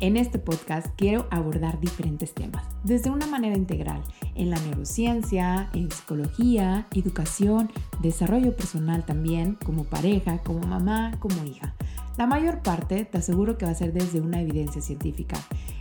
En 0.00 0.16
este 0.16 0.40
podcast 0.40 0.88
quiero 0.96 1.26
abordar 1.30 1.80
diferentes 1.80 2.34
temas, 2.34 2.66
desde 2.82 3.10
una 3.10 3.26
manera 3.26 3.56
integral, 3.56 4.02
en 4.34 4.50
la 4.50 4.58
neurociencia, 4.58 5.70
en 5.72 5.90
psicología, 5.90 6.88
educación, 6.92 7.70
desarrollo 8.02 8.56
personal 8.56 9.06
también, 9.06 9.56
como 9.64 9.84
pareja, 9.84 10.38
como 10.38 10.66
mamá, 10.66 11.12
como 11.20 11.44
hija. 11.44 11.74
La 12.18 12.26
mayor 12.26 12.60
parte 12.60 13.04
te 13.04 13.18
aseguro 13.18 13.56
que 13.56 13.66
va 13.66 13.72
a 13.72 13.76
ser 13.76 13.92
desde 13.92 14.20
una 14.20 14.40
evidencia 14.40 14.82
científica 14.82 15.36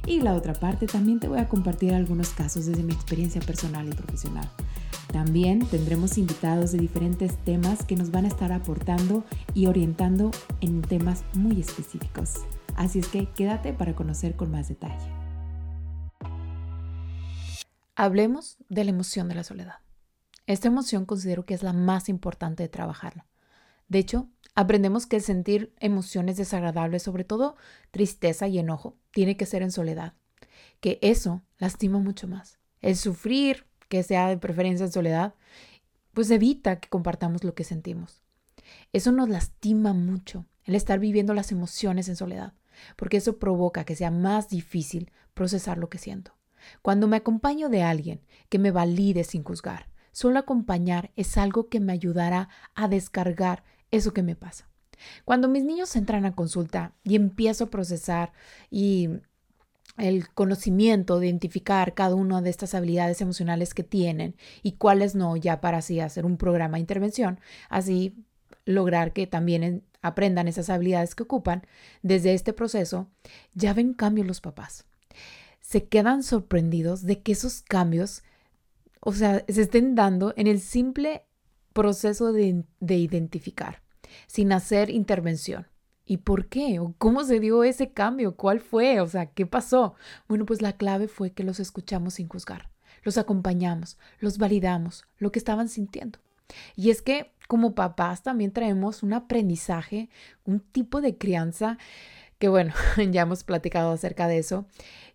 y 0.05 0.21
la 0.21 0.36
otra 0.36 0.54
parte 0.54 0.86
también 0.86 1.20
te 1.20 1.27
voy 1.27 1.39
a 1.39 1.50
compartir 1.50 1.93
algunos 1.93 2.30
casos 2.30 2.68
desde 2.68 2.84
mi 2.84 2.93
experiencia 2.93 3.41
personal 3.41 3.88
y 3.88 3.95
profesional. 3.95 4.48
También 5.11 5.59
tendremos 5.66 6.18
invitados 6.18 6.71
de 6.71 6.80
diferentes 6.80 7.36
temas 7.38 7.84
que 7.84 7.95
nos 7.95 8.11
van 8.11 8.25
a 8.25 8.30
estar 8.30 8.52
aportando 8.52 9.23
y 9.54 9.66
orientando 9.66 10.32
en 10.61 10.82
temas 10.82 11.23
muy 11.34 11.59
específicos. 11.59 12.41
Así 12.76 13.00
es 13.00 13.08
que 13.08 13.28
quédate 13.28 13.74
para 13.74 13.96
conocer 13.96 14.36
con 14.36 14.52
más 14.52 14.68
detalle. 14.68 15.12
Hablemos 17.95 18.58
de 18.70 18.84
la 18.84 18.90
emoción 18.90 19.30
de 19.30 19.36
la 19.36 19.44
soledad. 19.44 19.80
Esta 20.48 20.68
emoción 20.68 21.05
considero 21.05 21.45
que 21.45 21.54
es 21.54 21.62
la 21.62 21.73
más 21.73 22.09
importante 22.09 22.64
de 22.64 22.70
trabajarla. 22.70 23.28
De 23.88 24.00
hecho, 24.00 24.28
aprendemos 24.55 25.05
que 25.05 25.20
sentir 25.20 25.73
emociones 25.80 26.36
desagradables, 26.38 27.04
sobre 27.04 27.23
todo 27.23 27.55
tristeza 27.91 28.48
y 28.48 28.58
enojo, 28.58 28.98
tiene 29.12 29.38
que 29.38 29.45
ser 29.45 29.62
en 29.62 29.72
soledad, 29.72 30.14
que 30.80 30.98
eso 31.02 31.44
lastima 31.59 32.00
mucho 32.00 32.28
más. 32.28 32.58
El 32.81 32.98
sufrir, 32.98 33.67
que 33.88 34.02
sea 34.02 34.28
de 34.28 34.38
preferencia 34.38 34.88
en 34.88 34.92
soledad, 34.92 35.36
pues 36.14 36.31
evita 36.31 36.80
que 36.80 36.90
compartamos 36.90 37.44
lo 37.44 37.53
que 37.53 37.64
sentimos. 37.64 38.23
Eso 38.92 39.12
nos 39.12 39.30
lastima 39.30 39.94
mucho, 39.94 40.45
el 40.66 40.73
estar 40.76 41.00
viviendo 41.00 41.34
las 41.34 41.52
emociones 41.52 42.09
en 42.09 42.16
soledad 42.16 42.53
porque 42.95 43.18
eso 43.18 43.40
provoca 43.40 43.84
que 43.84 43.95
sea 43.95 44.12
más 44.12 44.50
difícil 44.50 45.12
procesar 45.34 45.77
lo 45.77 45.90
que 45.90 45.98
siento. 45.98 46.34
Cuando 46.81 47.08
me 47.08 47.17
acompaño 47.17 47.70
de 47.70 47.84
alguien 47.84 48.22
que 48.50 48.59
me 48.59 48.72
valide 48.72 49.23
sin 49.23 49.44
juzgar, 49.44 49.88
solo 50.11 50.39
acompañar 50.39 51.12
es 51.16 51.38
algo 51.38 51.70
que 51.70 51.80
me 51.80 51.94
ayudará 51.94 52.50
a 52.75 52.88
descargar 52.88 53.64
eso 53.92 54.14
que 54.14 54.23
me 54.23 54.36
pasa. 54.36 54.70
Cuando 55.25 55.50
mis 55.50 55.64
niños 55.64 55.95
entran 55.95 56.25
a 56.25 56.36
consulta 56.36 56.94
y 57.03 57.16
empiezo 57.16 57.66
a 57.66 57.70
procesar 57.70 58.31
y 58.70 59.09
el 59.97 60.30
conocimiento 60.30 61.19
de 61.19 61.28
identificar 61.28 61.94
cada 61.94 62.16
una 62.16 62.42
de 62.42 62.50
estas 62.50 62.73
habilidades 62.73 63.22
emocionales 63.22 63.73
que 63.73 63.84
tienen 63.84 64.36
y 64.64 64.73
cuáles 64.73 65.14
no, 65.14 65.36
ya 65.36 65.62
para 65.62 65.80
así 65.80 66.00
hacer 66.00 66.25
un 66.25 66.38
programa 66.38 66.78
de 66.78 66.81
intervención, 66.81 67.40
así 67.69 68.16
lograr 68.66 69.14
que 69.14 69.28
también 69.28 69.84
aprendan 70.04 70.48
esas 70.48 70.70
habilidades 70.70 71.16
que 71.16 71.23
ocupan, 71.23 71.66
desde 72.04 72.36
este 72.36 72.54
proceso, 72.54 73.09
ya 73.56 73.73
ven 73.73 73.94
cambios 73.94 74.28
los 74.28 74.42
papás. 74.42 74.86
Se 75.62 75.86
quedan 75.86 76.22
sorprendidos 76.22 77.04
de 77.04 77.22
que 77.22 77.32
esos 77.32 77.62
cambios, 77.62 78.22
o 79.00 79.14
sea, 79.14 79.44
se 79.48 79.64
estén 79.64 79.96
dando 79.96 80.34
en 80.38 80.46
el 80.46 80.59
simple 80.59 81.26
proceso 81.72 82.31
de, 82.34 82.66
de 82.80 82.98
identificar, 82.98 83.81
sin 84.28 84.52
hacer 84.52 84.92
intervención. 84.92 85.68
¿Y 86.06 86.18
por 86.18 86.48
qué? 86.48 86.80
¿O 86.80 86.94
cómo 86.98 87.24
se 87.24 87.40
dio 87.40 87.64
ese 87.64 87.92
cambio? 87.92 88.36
¿Cuál 88.36 88.59
fue? 88.59 89.00
O 89.00 89.08
sea, 89.08 89.28
¿qué 89.28 89.46
pasó? 89.46 89.96
Bueno, 90.28 90.46
pues 90.46 90.62
la 90.62 90.74
clave 90.74 91.08
fue 91.08 91.31
que 91.31 91.44
los 91.44 91.62
escuchamos 91.62 92.16
sin 92.16 92.28
juzgar, 92.28 92.70
los 93.04 93.18
acompañamos, 93.18 93.98
los 94.20 94.38
validamos, 94.38 95.06
lo 95.18 95.31
que 95.31 95.40
estaban 95.40 95.70
sintiendo. 95.70 96.20
Y 96.76 96.90
es 96.90 97.02
que 97.02 97.31
como 97.47 97.75
papás 97.75 98.23
también 98.23 98.52
traemos 98.52 99.03
un 99.03 99.13
aprendizaje, 99.13 100.09
un 100.45 100.59
tipo 100.59 101.02
de 101.02 101.17
crianza 101.17 101.77
que 102.44 102.50
bueno, 102.50 102.73
ya 103.11 103.22
hemos 103.22 103.45
platicado 103.45 103.91
acerca 103.91 104.27
de 104.27 104.38
eso, 104.38 104.66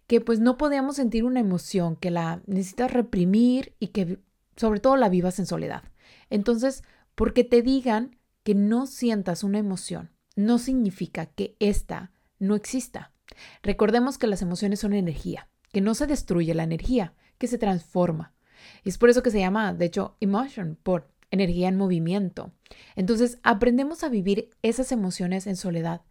que 0.07 0.23
pues 0.23 0.41
no 0.41 0.57
podíamos 0.57 0.97
sentir 0.97 1.25
una 1.25 1.41
emoción, 1.41 1.95
que 1.95 2.11
la 2.11 2.41
necesitas 2.47 2.91
reprimir 2.91 3.75
y 3.79 3.89
que 3.89 4.19
sobre 4.57 4.81
todo 4.81 4.97
la 4.97 5.11
vivas 5.11 5.39
en 5.39 5.45
soledad. 5.45 5.83
Entonces, 6.31 6.83
porque 7.15 7.45
te 7.45 7.61
digan 7.61 8.17
que 8.45 8.55
no 8.55 8.87
sientas 8.87 9.45
una 9.45 9.59
emoción, 9.59 10.11
no 10.37 10.57
significa 10.57 11.27
que 11.27 11.55
ésta 11.61 12.13
no 12.39 12.55
exista. 12.55 13.13
Recordemos 13.63 14.17
que 14.17 14.27
las 14.27 14.41
emociones 14.41 14.81
son 14.81 14.95
energía, 14.95 15.51
que 15.71 15.83
no 15.83 15.95
se 15.95 16.07
destruye 16.07 16.55
la 16.55 16.63
energía, 16.63 17.13
que 17.37 17.47
se 17.47 17.59
transforma. 17.59 18.33
Y 18.85 18.89
es 18.89 18.97
por 18.97 19.11
eso 19.11 19.23
que 19.23 19.31
se 19.31 19.41
llama, 19.41 19.75
de 19.75 19.85
hecho, 19.85 20.17
emotion, 20.21 20.79
por 20.83 21.11
energía 21.31 21.69
en 21.69 21.77
movimiento. 21.77 22.53
Entonces, 22.97 23.39
aprendemos 23.43 24.05
a 24.05 24.09
vivir 24.09 24.51
esas 24.63 24.93
emociones 24.93 25.47
en 25.47 25.57
soledad. 25.57 26.03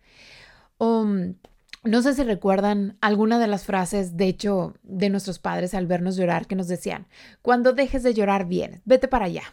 Um, 0.78 1.36
no 1.84 2.02
sé 2.02 2.14
si 2.14 2.24
recuerdan 2.24 2.98
alguna 3.02 3.40
de 3.40 3.48
las 3.48 3.66
frases, 3.66 4.18
de 4.18 4.28
hecho, 4.28 4.76
de 4.84 5.10
nuestros 5.10 5.40
padres 5.40 5.74
al 5.74 5.88
vernos 5.88 6.18
llorar 6.18 6.48
que 6.48 6.56
nos 6.56 6.68
decían, 6.68 7.08
cuando 7.42 7.74
dejes 7.74 8.04
de 8.04 8.14
llorar 8.14 8.48
bien, 8.48 8.82
vete 8.86 9.08
para 9.08 9.26
allá. 9.26 9.44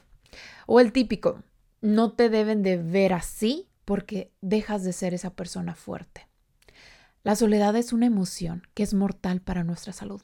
O 0.67 0.81
el 0.81 0.93
típico, 0.93 1.43
no 1.81 2.13
te 2.13 2.31
deben 2.31 2.63
de 2.63 2.79
ver 2.79 3.13
así 3.13 3.69
porque 3.85 4.33
dejas 4.41 4.83
de 4.85 4.93
ser 4.93 5.15
esa 5.15 5.35
persona 5.35 5.75
fuerte. 5.75 6.27
La 7.23 7.37
soledad 7.37 7.77
es 7.77 7.93
una 7.93 8.07
emoción 8.07 8.63
que 8.75 8.83
es 8.83 8.95
mortal 8.95 9.41
para 9.41 9.65
nuestra 9.65 9.93
salud. 9.93 10.23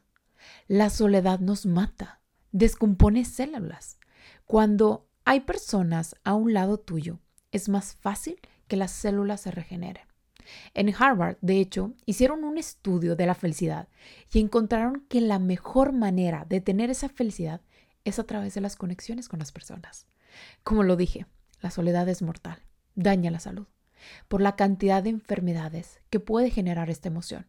La 0.66 0.90
soledad 0.90 1.38
nos 1.40 1.66
mata, 1.66 2.20
descompone 2.52 3.24
células. 3.24 3.98
Cuando 4.46 5.09
hay 5.30 5.38
personas 5.38 6.16
a 6.24 6.34
un 6.34 6.54
lado 6.54 6.80
tuyo, 6.80 7.20
es 7.52 7.68
más 7.68 7.94
fácil 7.94 8.40
que 8.66 8.74
las 8.74 8.90
células 8.90 9.42
se 9.42 9.52
regeneren. 9.52 10.02
En 10.74 10.92
Harvard, 10.92 11.36
de 11.40 11.60
hecho, 11.60 11.92
hicieron 12.04 12.42
un 12.42 12.58
estudio 12.58 13.14
de 13.14 13.26
la 13.26 13.36
felicidad 13.36 13.86
y 14.32 14.40
encontraron 14.40 15.06
que 15.08 15.20
la 15.20 15.38
mejor 15.38 15.92
manera 15.92 16.46
de 16.48 16.60
tener 16.60 16.90
esa 16.90 17.08
felicidad 17.08 17.60
es 18.04 18.18
a 18.18 18.24
través 18.24 18.54
de 18.54 18.60
las 18.60 18.74
conexiones 18.74 19.28
con 19.28 19.38
las 19.38 19.52
personas. 19.52 20.08
Como 20.64 20.82
lo 20.82 20.96
dije, 20.96 21.26
la 21.60 21.70
soledad 21.70 22.08
es 22.08 22.22
mortal, 22.22 22.58
daña 22.96 23.30
la 23.30 23.38
salud, 23.38 23.68
por 24.26 24.40
la 24.40 24.56
cantidad 24.56 25.00
de 25.00 25.10
enfermedades 25.10 26.00
que 26.10 26.18
puede 26.18 26.50
generar 26.50 26.90
esta 26.90 27.06
emoción. 27.06 27.46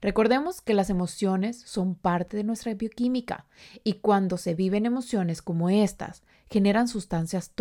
Recordemos 0.00 0.62
que 0.62 0.72
las 0.72 0.88
emociones 0.88 1.60
son 1.60 1.96
parte 1.96 2.38
de 2.38 2.44
nuestra 2.44 2.72
bioquímica 2.72 3.46
y 3.84 3.94
cuando 3.94 4.38
se 4.38 4.54
viven 4.54 4.86
emociones 4.86 5.42
como 5.42 5.68
estas, 5.68 6.22
generan 6.50 6.88
sustancias 6.88 7.52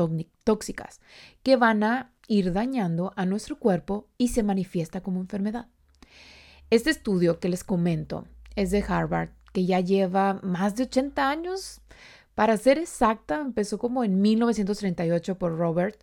tóxicas 0.43 0.99
que 1.43 1.55
van 1.55 1.83
a 1.83 2.11
ir 2.27 2.53
dañando 2.53 3.13
a 3.15 3.25
nuestro 3.25 3.57
cuerpo 3.59 4.07
y 4.17 4.29
se 4.29 4.43
manifiesta 4.43 5.01
como 5.01 5.19
enfermedad. 5.19 5.67
Este 6.69 6.89
estudio 6.89 7.39
que 7.39 7.49
les 7.49 7.63
comento 7.63 8.25
es 8.55 8.71
de 8.71 8.83
Harvard, 8.87 9.29
que 9.53 9.65
ya 9.65 9.79
lleva 9.79 10.39
más 10.43 10.75
de 10.75 10.83
80 10.83 11.29
años. 11.29 11.81
Para 12.35 12.57
ser 12.57 12.77
exacta, 12.77 13.41
empezó 13.41 13.79
como 13.79 14.03
en 14.03 14.21
1938 14.21 15.37
por 15.37 15.57
Robert, 15.57 15.99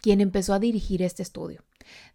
quien 0.00 0.20
empezó 0.20 0.54
a 0.54 0.58
dirigir 0.58 1.02
este 1.02 1.22
estudio. 1.22 1.62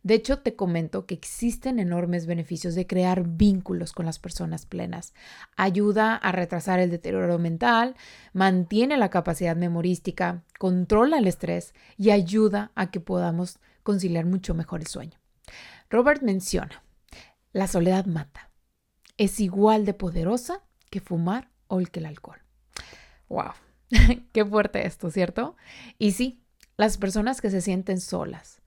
De 0.04 0.14
hecho, 0.14 0.40
te 0.40 0.56
comento 0.56 1.06
que 1.06 1.16
existen 1.16 1.80
enormes 1.80 2.26
beneficios 2.28 2.76
de 2.76 2.88
crear 2.88 3.28
vínculos 3.28 3.94
con 3.94 4.06
las 4.06 4.20
personas 4.20 4.66
plenas. 4.66 5.14
Ayuda 5.58 6.16
a 6.16 6.32
retrasar 6.32 6.80
el 6.80 6.92
deterioro 6.92 7.40
mental, 7.40 7.96
mantiene 8.34 8.98
la 8.98 9.10
capacidad 9.10 9.56
memorística, 9.56 10.44
controla 10.60 11.18
el 11.18 11.28
estrés 11.28 11.74
y 11.98 12.12
ayuda 12.12 12.72
a 12.76 12.92
que 12.92 13.00
podamos 13.00 13.60
conciliar 13.84 14.26
mucho 14.26 14.54
mejor 14.54 14.82
el 14.82 14.88
sueño. 14.88 15.20
Robert 15.90 16.22
menciona, 16.22 16.84
la 17.54 17.68
soledad 17.68 18.06
mata. 18.06 18.52
Es 19.18 19.40
igual 19.40 19.86
de 19.86 19.94
poderosa 19.94 20.62
que 20.90 21.00
fumar 21.00 21.50
o 21.68 21.80
que 21.80 22.00
el 22.00 22.06
alcohol. 22.06 22.42
¡Wow! 23.30 23.54
Qué 24.34 24.46
fuerte 24.46 24.86
esto, 24.86 25.10
¿cierto? 25.10 25.56
Y 25.98 26.12
sí, 26.12 26.44
las 26.78 26.98
personas 26.98 27.42
que 27.42 27.50
se 27.50 27.62
sienten 27.62 28.02
solas, 28.02 28.62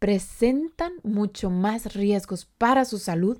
presentan 0.00 0.94
mucho 1.04 1.50
más 1.50 1.94
riesgos 1.94 2.46
para 2.46 2.84
su 2.84 2.98
salud. 2.98 3.38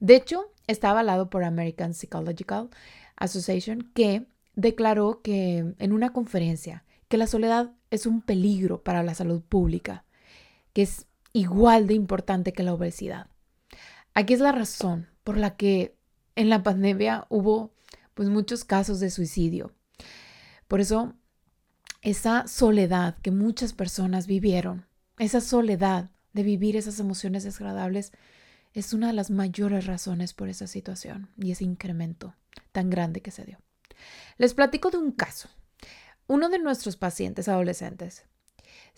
De 0.00 0.16
hecho, 0.16 0.50
está 0.66 0.90
avalado 0.90 1.30
por 1.30 1.44
American 1.44 1.94
Psychological 1.94 2.70
Association 3.16 3.90
que 3.94 4.26
declaró 4.56 5.20
que 5.22 5.74
en 5.78 5.92
una 5.92 6.12
conferencia 6.12 6.84
que 7.08 7.18
la 7.18 7.26
soledad 7.26 7.72
es 7.90 8.06
un 8.06 8.22
peligro 8.22 8.82
para 8.82 9.02
la 9.02 9.14
salud 9.14 9.42
pública, 9.42 10.04
que 10.72 10.82
es 10.82 11.06
igual 11.32 11.86
de 11.86 11.94
importante 11.94 12.52
que 12.52 12.62
la 12.62 12.74
obesidad. 12.74 13.28
Aquí 14.14 14.34
es 14.34 14.40
la 14.40 14.52
razón 14.52 15.08
por 15.24 15.36
la 15.36 15.56
que 15.56 15.96
en 16.36 16.48
la 16.48 16.62
pandemia 16.62 17.26
hubo 17.28 17.72
pues 18.14 18.28
muchos 18.28 18.64
casos 18.64 18.98
de 18.98 19.10
suicidio. 19.10 19.72
Por 20.68 20.80
eso 20.80 21.14
esa 22.02 22.48
soledad 22.48 23.18
que 23.22 23.30
muchas 23.30 23.74
personas 23.74 24.26
vivieron 24.26 24.87
esa 25.18 25.40
soledad 25.40 26.10
de 26.32 26.42
vivir 26.42 26.76
esas 26.76 27.00
emociones 27.00 27.44
desagradables 27.44 28.12
es 28.74 28.92
una 28.92 29.08
de 29.08 29.12
las 29.12 29.30
mayores 29.30 29.86
razones 29.86 30.34
por 30.34 30.48
esa 30.48 30.66
situación 30.66 31.30
y 31.36 31.50
ese 31.50 31.64
incremento 31.64 32.34
tan 32.72 32.90
grande 32.90 33.20
que 33.20 33.30
se 33.30 33.44
dio. 33.44 33.58
Les 34.36 34.54
platico 34.54 34.90
de 34.90 34.98
un 34.98 35.12
caso. 35.12 35.48
Uno 36.26 36.48
de 36.48 36.58
nuestros 36.58 36.96
pacientes 36.96 37.48
adolescentes 37.48 38.24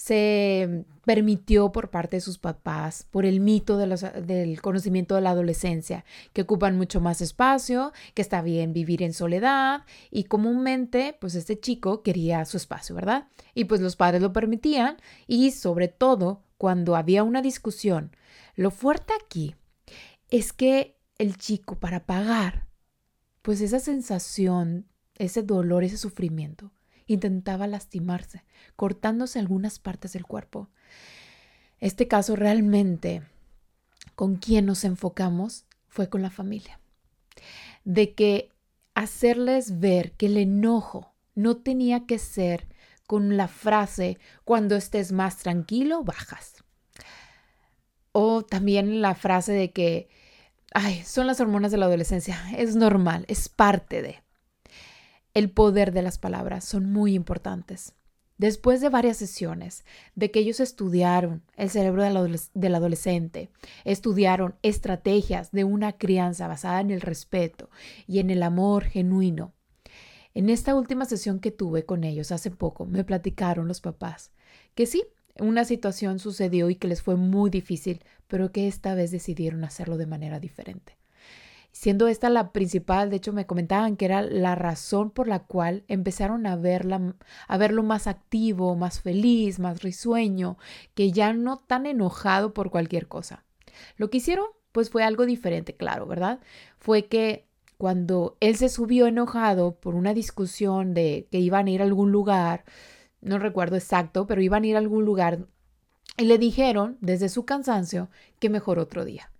se 0.00 0.86
permitió 1.04 1.72
por 1.72 1.90
parte 1.90 2.16
de 2.16 2.20
sus 2.22 2.38
papás, 2.38 3.06
por 3.10 3.26
el 3.26 3.40
mito 3.40 3.76
del 3.76 4.62
conocimiento 4.62 5.14
de 5.14 5.20
la 5.20 5.32
adolescencia, 5.32 6.06
que 6.32 6.40
ocupan 6.40 6.78
mucho 6.78 7.02
más 7.02 7.20
espacio, 7.20 7.92
que 8.14 8.22
está 8.22 8.40
bien 8.40 8.72
vivir 8.72 9.02
en 9.02 9.12
soledad 9.12 9.82
y 10.10 10.24
comúnmente 10.24 11.18
pues 11.20 11.34
este 11.34 11.60
chico 11.60 12.02
quería 12.02 12.42
su 12.46 12.56
espacio, 12.56 12.94
¿verdad? 12.94 13.28
Y 13.52 13.64
pues 13.64 13.82
los 13.82 13.96
padres 13.96 14.22
lo 14.22 14.32
permitían 14.32 14.96
y 15.26 15.50
sobre 15.50 15.88
todo 15.88 16.44
cuando 16.56 16.96
había 16.96 17.22
una 17.22 17.42
discusión. 17.42 18.16
Lo 18.56 18.70
fuerte 18.70 19.12
aquí 19.22 19.54
es 20.30 20.54
que 20.54 20.96
el 21.18 21.36
chico 21.36 21.78
para 21.78 22.06
pagar 22.06 22.68
pues 23.42 23.60
esa 23.60 23.78
sensación, 23.78 24.86
ese 25.16 25.42
dolor, 25.42 25.84
ese 25.84 25.98
sufrimiento, 25.98 26.72
intentaba 27.12 27.66
lastimarse, 27.66 28.44
cortándose 28.76 29.38
algunas 29.38 29.78
partes 29.78 30.12
del 30.12 30.24
cuerpo. 30.24 30.68
Este 31.78 32.06
caso 32.06 32.36
realmente, 32.36 33.22
con 34.14 34.36
quien 34.36 34.66
nos 34.66 34.84
enfocamos, 34.84 35.64
fue 35.88 36.08
con 36.08 36.22
la 36.22 36.30
familia. 36.30 36.78
De 37.84 38.14
que 38.14 38.50
hacerles 38.94 39.80
ver 39.80 40.12
que 40.12 40.26
el 40.26 40.36
enojo 40.36 41.12
no 41.34 41.56
tenía 41.56 42.06
que 42.06 42.18
ser 42.18 42.68
con 43.06 43.36
la 43.36 43.48
frase, 43.48 44.18
cuando 44.44 44.76
estés 44.76 45.10
más 45.10 45.38
tranquilo, 45.38 46.04
bajas. 46.04 46.62
O 48.12 48.42
también 48.42 49.00
la 49.00 49.16
frase 49.16 49.52
de 49.52 49.72
que, 49.72 50.08
ay, 50.72 51.02
son 51.02 51.26
las 51.26 51.40
hormonas 51.40 51.72
de 51.72 51.78
la 51.78 51.86
adolescencia, 51.86 52.38
es 52.56 52.76
normal, 52.76 53.24
es 53.26 53.48
parte 53.48 54.00
de 54.00 54.22
el 55.32 55.50
poder 55.50 55.92
de 55.92 56.02
las 56.02 56.18
palabras 56.18 56.64
son 56.64 56.92
muy 56.92 57.14
importantes. 57.14 57.94
Después 58.36 58.80
de 58.80 58.88
varias 58.88 59.18
sesiones, 59.18 59.84
de 60.14 60.30
que 60.30 60.40
ellos 60.40 60.60
estudiaron 60.60 61.42
el 61.56 61.68
cerebro 61.68 62.02
del, 62.02 62.74
adolescente, 62.74 63.50
estudiaron 63.84 64.56
estrategias 64.62 65.52
de 65.52 65.64
una 65.64 65.92
crianza 65.92 66.48
basada 66.48 66.80
en 66.80 66.90
el 66.90 67.02
respeto 67.02 67.68
y 68.06 68.18
en 68.18 68.30
el 68.30 68.42
amor 68.42 68.84
genuino, 68.84 69.52
en 70.32 70.48
esta 70.48 70.74
última 70.74 71.04
sesión 71.04 71.40
que 71.40 71.50
tuve 71.50 71.84
con 71.84 72.02
ellos 72.04 72.32
hace 72.32 72.50
poco, 72.50 72.86
me 72.86 73.04
platicaron 73.04 73.68
los 73.68 73.80
papás 73.80 74.32
que 74.74 74.86
sí, 74.86 75.04
una 75.38 75.64
situación 75.64 76.18
sucedió 76.18 76.70
y 76.70 76.76
que 76.76 76.88
les 76.88 77.02
fue 77.02 77.16
muy 77.16 77.50
difícil, 77.50 78.02
pero 78.26 78.52
que 78.52 78.68
esta 78.68 78.94
vez 78.94 79.10
decidieron 79.10 79.64
hacerlo 79.64 79.96
de 79.96 80.06
manera 80.06 80.40
diferente 80.40 80.99
siendo 81.72 82.08
esta 82.08 82.30
la 82.30 82.52
principal, 82.52 83.10
de 83.10 83.16
hecho 83.16 83.32
me 83.32 83.46
comentaban 83.46 83.96
que 83.96 84.04
era 84.04 84.22
la 84.22 84.54
razón 84.54 85.10
por 85.10 85.28
la 85.28 85.40
cual 85.40 85.84
empezaron 85.88 86.46
a, 86.46 86.56
verla, 86.56 87.14
a 87.48 87.56
verlo 87.56 87.82
más 87.82 88.06
activo, 88.06 88.76
más 88.76 89.00
feliz, 89.00 89.58
más 89.58 89.82
risueño, 89.82 90.58
que 90.94 91.12
ya 91.12 91.32
no 91.32 91.58
tan 91.58 91.86
enojado 91.86 92.52
por 92.54 92.70
cualquier 92.70 93.08
cosa. 93.08 93.44
Lo 93.96 94.10
que 94.10 94.18
hicieron 94.18 94.46
pues 94.72 94.90
fue 94.90 95.02
algo 95.02 95.26
diferente, 95.26 95.74
claro, 95.74 96.06
¿verdad? 96.06 96.40
Fue 96.78 97.06
que 97.06 97.48
cuando 97.76 98.36
él 98.40 98.56
se 98.56 98.68
subió 98.68 99.06
enojado 99.06 99.74
por 99.74 99.94
una 99.94 100.14
discusión 100.14 100.94
de 100.94 101.28
que 101.30 101.38
iban 101.38 101.66
a 101.66 101.70
ir 101.70 101.80
a 101.80 101.84
algún 101.84 102.12
lugar, 102.12 102.64
no 103.20 103.38
recuerdo 103.38 103.76
exacto, 103.76 104.26
pero 104.26 104.42
iban 104.42 104.64
a 104.64 104.66
ir 104.66 104.76
a 104.76 104.80
algún 104.80 105.04
lugar 105.04 105.46
y 106.16 106.24
le 106.24 106.38
dijeron 106.38 106.98
desde 107.00 107.28
su 107.28 107.44
cansancio 107.44 108.10
que 108.38 108.50
mejor 108.50 108.78
otro 108.78 109.04
día. 109.04 109.30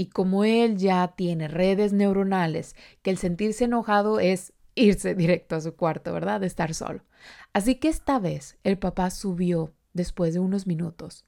Y 0.00 0.10
como 0.10 0.44
él 0.44 0.76
ya 0.76 1.08
tiene 1.16 1.48
redes 1.48 1.92
neuronales, 1.92 2.76
que 3.02 3.10
el 3.10 3.18
sentirse 3.18 3.64
enojado 3.64 4.20
es 4.20 4.52
irse 4.76 5.14
directo 5.16 5.56
a 5.56 5.60
su 5.60 5.74
cuarto, 5.74 6.12
¿verdad? 6.12 6.40
De 6.40 6.46
estar 6.46 6.72
solo. 6.72 7.04
Así 7.52 7.74
que 7.74 7.88
esta 7.88 8.20
vez 8.20 8.58
el 8.62 8.78
papá 8.78 9.10
subió 9.10 9.74
después 9.92 10.34
de 10.34 10.40
unos 10.40 10.68
minutos. 10.68 11.24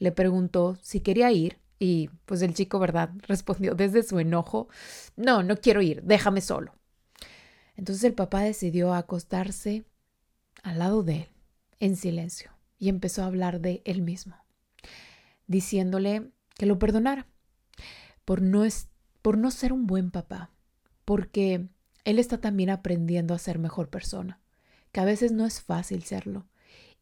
Le 0.00 0.10
preguntó 0.10 0.76
si 0.82 0.98
quería 0.98 1.30
ir 1.30 1.60
y 1.78 2.10
pues 2.26 2.42
el 2.42 2.54
chico, 2.54 2.80
¿verdad? 2.80 3.10
Respondió 3.28 3.76
desde 3.76 4.02
su 4.02 4.18
enojo, 4.18 4.68
no, 5.14 5.44
no 5.44 5.56
quiero 5.56 5.80
ir, 5.80 6.02
déjame 6.02 6.40
solo. 6.40 6.74
Entonces 7.76 8.02
el 8.02 8.14
papá 8.14 8.40
decidió 8.40 8.94
acostarse 8.94 9.84
al 10.64 10.80
lado 10.80 11.04
de 11.04 11.14
él, 11.14 11.28
en 11.78 11.94
silencio, 11.94 12.50
y 12.78 12.88
empezó 12.88 13.22
a 13.22 13.26
hablar 13.26 13.60
de 13.60 13.80
él 13.84 14.02
mismo, 14.02 14.36
diciéndole 15.46 16.32
que 16.56 16.66
lo 16.66 16.80
perdonara, 16.80 17.28
por 18.24 18.42
no, 18.42 18.64
es, 18.64 18.88
por 19.22 19.38
no 19.38 19.50
ser 19.50 19.72
un 19.72 19.86
buen 19.86 20.10
papá, 20.10 20.50
porque 21.04 21.68
él 22.04 22.18
está 22.18 22.40
también 22.40 22.70
aprendiendo 22.70 23.34
a 23.34 23.38
ser 23.38 23.58
mejor 23.58 23.88
persona, 23.88 24.40
que 24.92 25.00
a 25.00 25.04
veces 25.04 25.32
no 25.32 25.46
es 25.46 25.60
fácil 25.60 26.02
serlo 26.04 26.46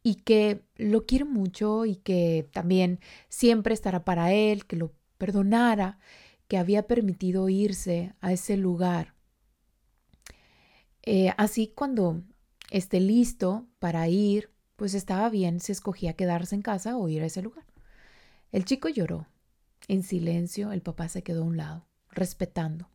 y 0.03 0.15
que 0.15 0.63
lo 0.75 1.05
quiere 1.05 1.25
mucho 1.25 1.85
y 1.85 1.95
que 1.95 2.49
también 2.51 2.99
siempre 3.29 3.73
estará 3.73 4.03
para 4.03 4.33
él, 4.33 4.65
que 4.65 4.75
lo 4.75 4.93
perdonara, 5.17 5.99
que 6.47 6.57
había 6.57 6.87
permitido 6.87 7.49
irse 7.49 8.13
a 8.19 8.33
ese 8.33 8.57
lugar. 8.57 9.13
Eh, 11.03 11.33
así 11.37 11.71
cuando 11.75 12.21
esté 12.71 12.99
listo 12.99 13.67
para 13.79 14.07
ir, 14.07 14.51
pues 14.75 14.93
estaba 14.93 15.29
bien 15.29 15.59
si 15.59 15.71
escogía 15.71 16.13
quedarse 16.13 16.55
en 16.55 16.61
casa 16.61 16.97
o 16.97 17.07
ir 17.07 17.21
a 17.21 17.27
ese 17.27 17.41
lugar. 17.41 17.65
El 18.51 18.65
chico 18.65 18.89
lloró 18.89 19.27
en 19.87 20.03
silencio, 20.03 20.71
el 20.71 20.81
papá 20.81 21.09
se 21.09 21.23
quedó 21.23 21.43
a 21.43 21.47
un 21.47 21.57
lado, 21.57 21.85
respetando. 22.09 22.89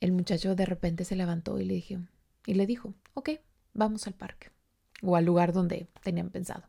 El 0.00 0.12
muchacho 0.12 0.54
de 0.54 0.66
repente 0.66 1.04
se 1.04 1.16
levantó 1.16 1.58
y 1.60 1.64
le, 1.64 1.74
dije, 1.74 1.98
y 2.46 2.54
le 2.54 2.66
dijo, 2.66 2.94
ok, 3.14 3.30
vamos 3.72 4.06
al 4.06 4.14
parque 4.14 4.50
o 5.02 5.16
al 5.16 5.24
lugar 5.24 5.52
donde 5.52 5.88
tenían 6.02 6.30
pensado. 6.30 6.64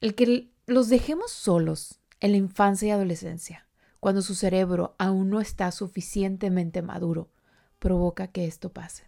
El 0.00 0.14
que 0.14 0.50
los 0.66 0.88
dejemos 0.88 1.30
solos 1.30 2.00
en 2.20 2.32
la 2.32 2.38
infancia 2.38 2.88
y 2.88 2.90
adolescencia, 2.90 3.66
cuando 4.00 4.22
su 4.22 4.34
cerebro 4.34 4.94
aún 4.98 5.30
no 5.30 5.40
está 5.40 5.70
suficientemente 5.70 6.82
maduro, 6.82 7.30
provoca 7.78 8.28
que 8.28 8.46
esto 8.46 8.72
pase. 8.72 9.04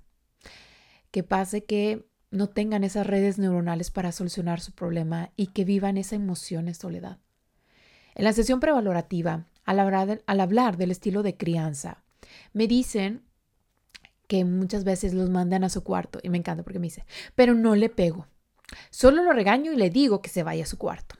Que 1.10 1.22
pase 1.22 1.64
que 1.64 2.06
no 2.30 2.48
tengan 2.48 2.84
esas 2.84 3.06
redes 3.06 3.38
neuronales 3.38 3.90
para 3.90 4.12
solucionar 4.12 4.60
su 4.60 4.72
problema 4.72 5.30
y 5.36 5.48
que 5.48 5.64
vivan 5.64 5.96
esa 5.96 6.16
emoción 6.16 6.66
de 6.66 6.74
soledad. 6.74 7.18
En 8.14 8.24
la 8.24 8.32
sesión 8.32 8.60
prevalorativa, 8.60 9.46
al 9.64 9.80
hablar, 10.40 10.76
del 10.76 10.90
estilo 10.90 11.22
de 11.22 11.36
crianza, 11.36 12.04
me 12.52 12.66
dicen 12.66 13.22
que 14.26 14.44
muchas 14.44 14.84
veces 14.84 15.14
los 15.14 15.30
mandan 15.30 15.64
a 15.64 15.68
su 15.68 15.82
cuarto 15.82 16.18
y 16.22 16.28
me 16.28 16.38
encanta 16.38 16.62
porque 16.62 16.78
me 16.78 16.86
dice, 16.86 17.04
pero 17.34 17.54
no 17.54 17.74
le 17.74 17.88
pego. 17.88 18.26
Solo 18.90 19.22
lo 19.22 19.32
regaño 19.32 19.72
y 19.72 19.76
le 19.76 19.90
digo 19.90 20.22
que 20.22 20.30
se 20.30 20.42
vaya 20.42 20.64
a 20.64 20.66
su 20.66 20.78
cuarto. 20.78 21.16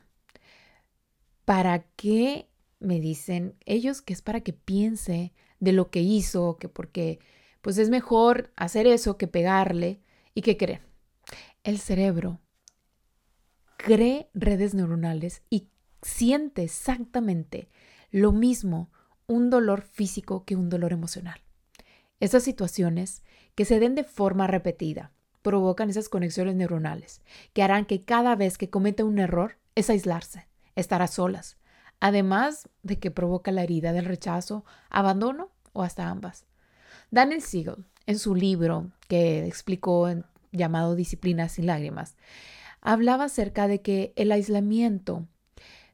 ¿Para 1.45 1.85
qué? 1.97 2.49
Me 2.81 3.01
dicen 3.01 3.57
ellos 3.65 4.03
que 4.03 4.13
es 4.13 4.23
para 4.23 4.41
que 4.41 4.53
piense 4.53 5.33
de 5.61 5.73
lo 5.73 5.91
que 5.91 6.01
hizo, 6.01 6.59
que 6.59 6.69
porque 6.69 7.19
pues 7.61 7.79
es 7.79 7.89
mejor 7.89 8.53
hacer 8.57 8.87
eso 8.87 9.17
que 9.17 9.27
pegarle 9.27 10.03
y 10.35 10.43
que 10.43 10.57
creen. 10.57 10.83
El 11.63 11.79
cerebro 11.79 12.41
cree 13.79 14.29
redes 14.35 14.75
neuronales 14.75 15.43
y 15.49 15.69
siente 16.05 16.63
exactamente 16.63 17.69
lo 18.11 18.33
mismo 18.33 18.91
un 19.27 19.51
dolor 19.51 19.83
físico 19.83 20.45
que 20.45 20.57
un 20.57 20.69
dolor 20.69 20.93
emocional. 20.93 21.41
Esas 22.21 22.43
situaciones 22.43 23.23
que 23.55 23.65
se 23.65 23.81
den 23.81 23.95
de 23.95 24.05
forma 24.05 24.47
repetida 24.47 25.13
provocan 25.43 25.91
esas 25.91 26.09
conexiones 26.09 26.55
neuronales 26.55 27.21
que 27.53 27.63
harán 27.63 27.87
que 27.87 28.01
cada 28.01 28.37
vez 28.37 28.59
que 28.59 28.71
cometa 28.71 29.05
un 29.05 29.19
error 29.19 29.59
es 29.75 29.91
aislarse, 29.91 30.47
estar 30.77 31.03
a 31.03 31.07
solas, 31.07 31.57
además 32.01 32.69
de 32.83 32.99
que 32.99 33.11
provoca 33.11 33.51
la 33.53 33.63
herida 33.63 33.93
del 33.93 34.05
rechazo, 34.05 34.65
abandono 34.91 35.51
o 35.73 35.83
hasta 35.83 36.09
ambas. 36.09 36.45
Daniel 37.11 37.43
Siegel, 37.43 37.85
en 38.07 38.19
su 38.19 38.35
libro 38.35 38.91
que 39.09 39.47
explicó 39.47 40.09
llamado 40.53 40.95
Disciplina 40.95 41.49
sin 41.49 41.67
lágrimas, 41.67 42.17
hablaba 42.81 43.25
acerca 43.25 43.69
de 43.69 43.81
que 43.81 44.13
el 44.17 44.33
aislamiento 44.33 45.27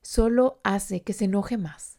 solo 0.03 0.61
hace 0.65 1.03
que 1.03 1.13
se 1.13 1.27
enoje 1.27 1.57
más 1.57 1.99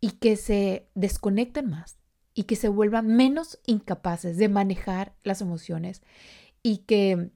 y 0.00 0.12
que 0.12 0.36
se 0.36 0.88
desconecten 0.94 1.68
más 1.68 1.98
y 2.34 2.44
que 2.44 2.56
se 2.56 2.68
vuelvan 2.68 3.06
menos 3.08 3.58
incapaces 3.66 4.36
de 4.36 4.48
manejar 4.48 5.14
las 5.22 5.40
emociones 5.40 6.02
y 6.62 6.78
que 6.78 7.30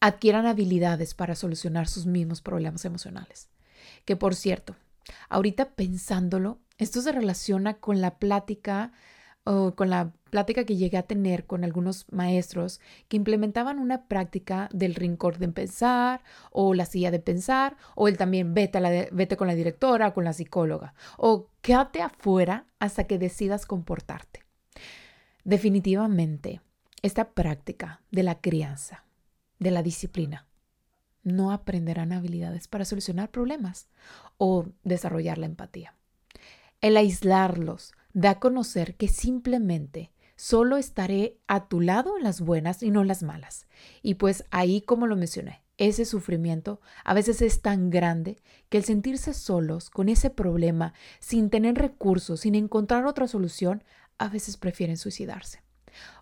adquieran 0.00 0.46
habilidades 0.46 1.14
para 1.14 1.34
solucionar 1.34 1.88
sus 1.88 2.06
mismos 2.06 2.42
problemas 2.42 2.84
emocionales. 2.84 3.48
Que 4.04 4.16
por 4.16 4.34
cierto, 4.34 4.76
ahorita 5.28 5.70
pensándolo, 5.70 6.60
esto 6.78 7.00
se 7.00 7.12
relaciona 7.12 7.74
con 7.74 8.00
la 8.00 8.18
plática 8.18 8.92
o 9.44 9.74
con 9.74 9.90
la 9.90 10.12
plática 10.30 10.64
que 10.64 10.76
llegué 10.76 10.96
a 10.96 11.04
tener 11.04 11.46
con 11.46 11.64
algunos 11.64 12.06
maestros 12.10 12.80
que 13.08 13.16
implementaban 13.16 13.78
una 13.78 14.06
práctica 14.06 14.68
del 14.72 14.94
rincón 14.94 15.34
de 15.38 15.48
pensar 15.48 16.22
o 16.50 16.74
la 16.74 16.86
silla 16.86 17.10
de 17.10 17.20
pensar 17.20 17.76
o 17.94 18.08
el 18.08 18.16
también 18.16 18.54
vete, 18.54 18.80
la 18.80 19.08
vete 19.12 19.36
con 19.36 19.46
la 19.46 19.54
directora 19.54 20.08
o 20.08 20.14
con 20.14 20.24
la 20.24 20.32
psicóloga 20.32 20.94
o 21.16 21.48
quédate 21.60 22.02
afuera 22.02 22.66
hasta 22.78 23.04
que 23.04 23.18
decidas 23.18 23.66
comportarte. 23.66 24.42
Definitivamente, 25.44 26.60
esta 27.02 27.30
práctica 27.30 28.02
de 28.10 28.24
la 28.24 28.40
crianza, 28.40 29.04
de 29.58 29.70
la 29.70 29.82
disciplina, 29.82 30.46
no 31.22 31.52
aprenderán 31.52 32.12
habilidades 32.12 32.68
para 32.68 32.84
solucionar 32.84 33.30
problemas 33.30 33.88
o 34.38 34.66
desarrollar 34.84 35.38
la 35.38 35.46
empatía. 35.46 35.94
El 36.80 36.96
aislarlos 36.96 37.92
da 38.12 38.30
a 38.30 38.38
conocer 38.40 38.96
que 38.96 39.08
simplemente 39.08 40.10
solo 40.36 40.76
estaré 40.76 41.38
a 41.46 41.68
tu 41.68 41.80
lado 41.80 42.16
en 42.16 42.22
las 42.22 42.40
buenas 42.40 42.82
y 42.82 42.90
no 42.90 43.04
las 43.04 43.22
malas. 43.22 43.66
Y 44.02 44.14
pues 44.14 44.44
ahí, 44.50 44.82
como 44.82 45.06
lo 45.06 45.16
mencioné, 45.16 45.62
ese 45.78 46.04
sufrimiento 46.04 46.80
a 47.04 47.12
veces 47.14 47.42
es 47.42 47.60
tan 47.60 47.90
grande 47.90 48.40
que 48.68 48.78
el 48.78 48.84
sentirse 48.84 49.34
solos 49.34 49.90
con 49.90 50.08
ese 50.08 50.30
problema, 50.30 50.94
sin 51.18 51.50
tener 51.50 51.76
recursos, 51.76 52.40
sin 52.40 52.54
encontrar 52.54 53.06
otra 53.06 53.26
solución, 53.26 53.84
a 54.18 54.28
veces 54.28 54.56
prefieren 54.56 54.96
suicidarse. 54.96 55.62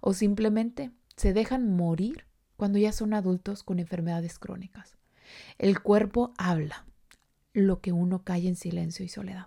O 0.00 0.12
simplemente 0.12 0.90
se 1.16 1.32
dejan 1.32 1.70
morir 1.76 2.26
cuando 2.56 2.78
ya 2.78 2.92
son 2.92 3.14
adultos 3.14 3.62
con 3.62 3.78
enfermedades 3.78 4.38
crónicas. 4.38 4.96
El 5.58 5.80
cuerpo 5.80 6.32
habla 6.36 6.86
lo 7.52 7.80
que 7.80 7.92
uno 7.92 8.24
calla 8.24 8.48
en 8.48 8.56
silencio 8.56 9.04
y 9.04 9.08
soledad. 9.08 9.46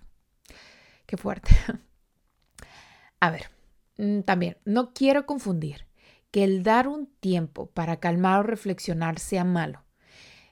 Qué 1.06 1.18
fuerte. 1.18 1.52
A 3.20 3.32
ver, 3.32 3.50
también, 4.26 4.58
no 4.66 4.94
quiero 4.94 5.26
confundir 5.26 5.88
que 6.32 6.44
el 6.44 6.64
dar 6.64 6.88
un 6.88 7.08
tiempo 7.20 7.68
para 7.68 8.00
calmar 8.00 8.42
o 8.42 8.44
reflexionar 8.44 9.20
sea 9.20 9.44
malo. 9.44 9.84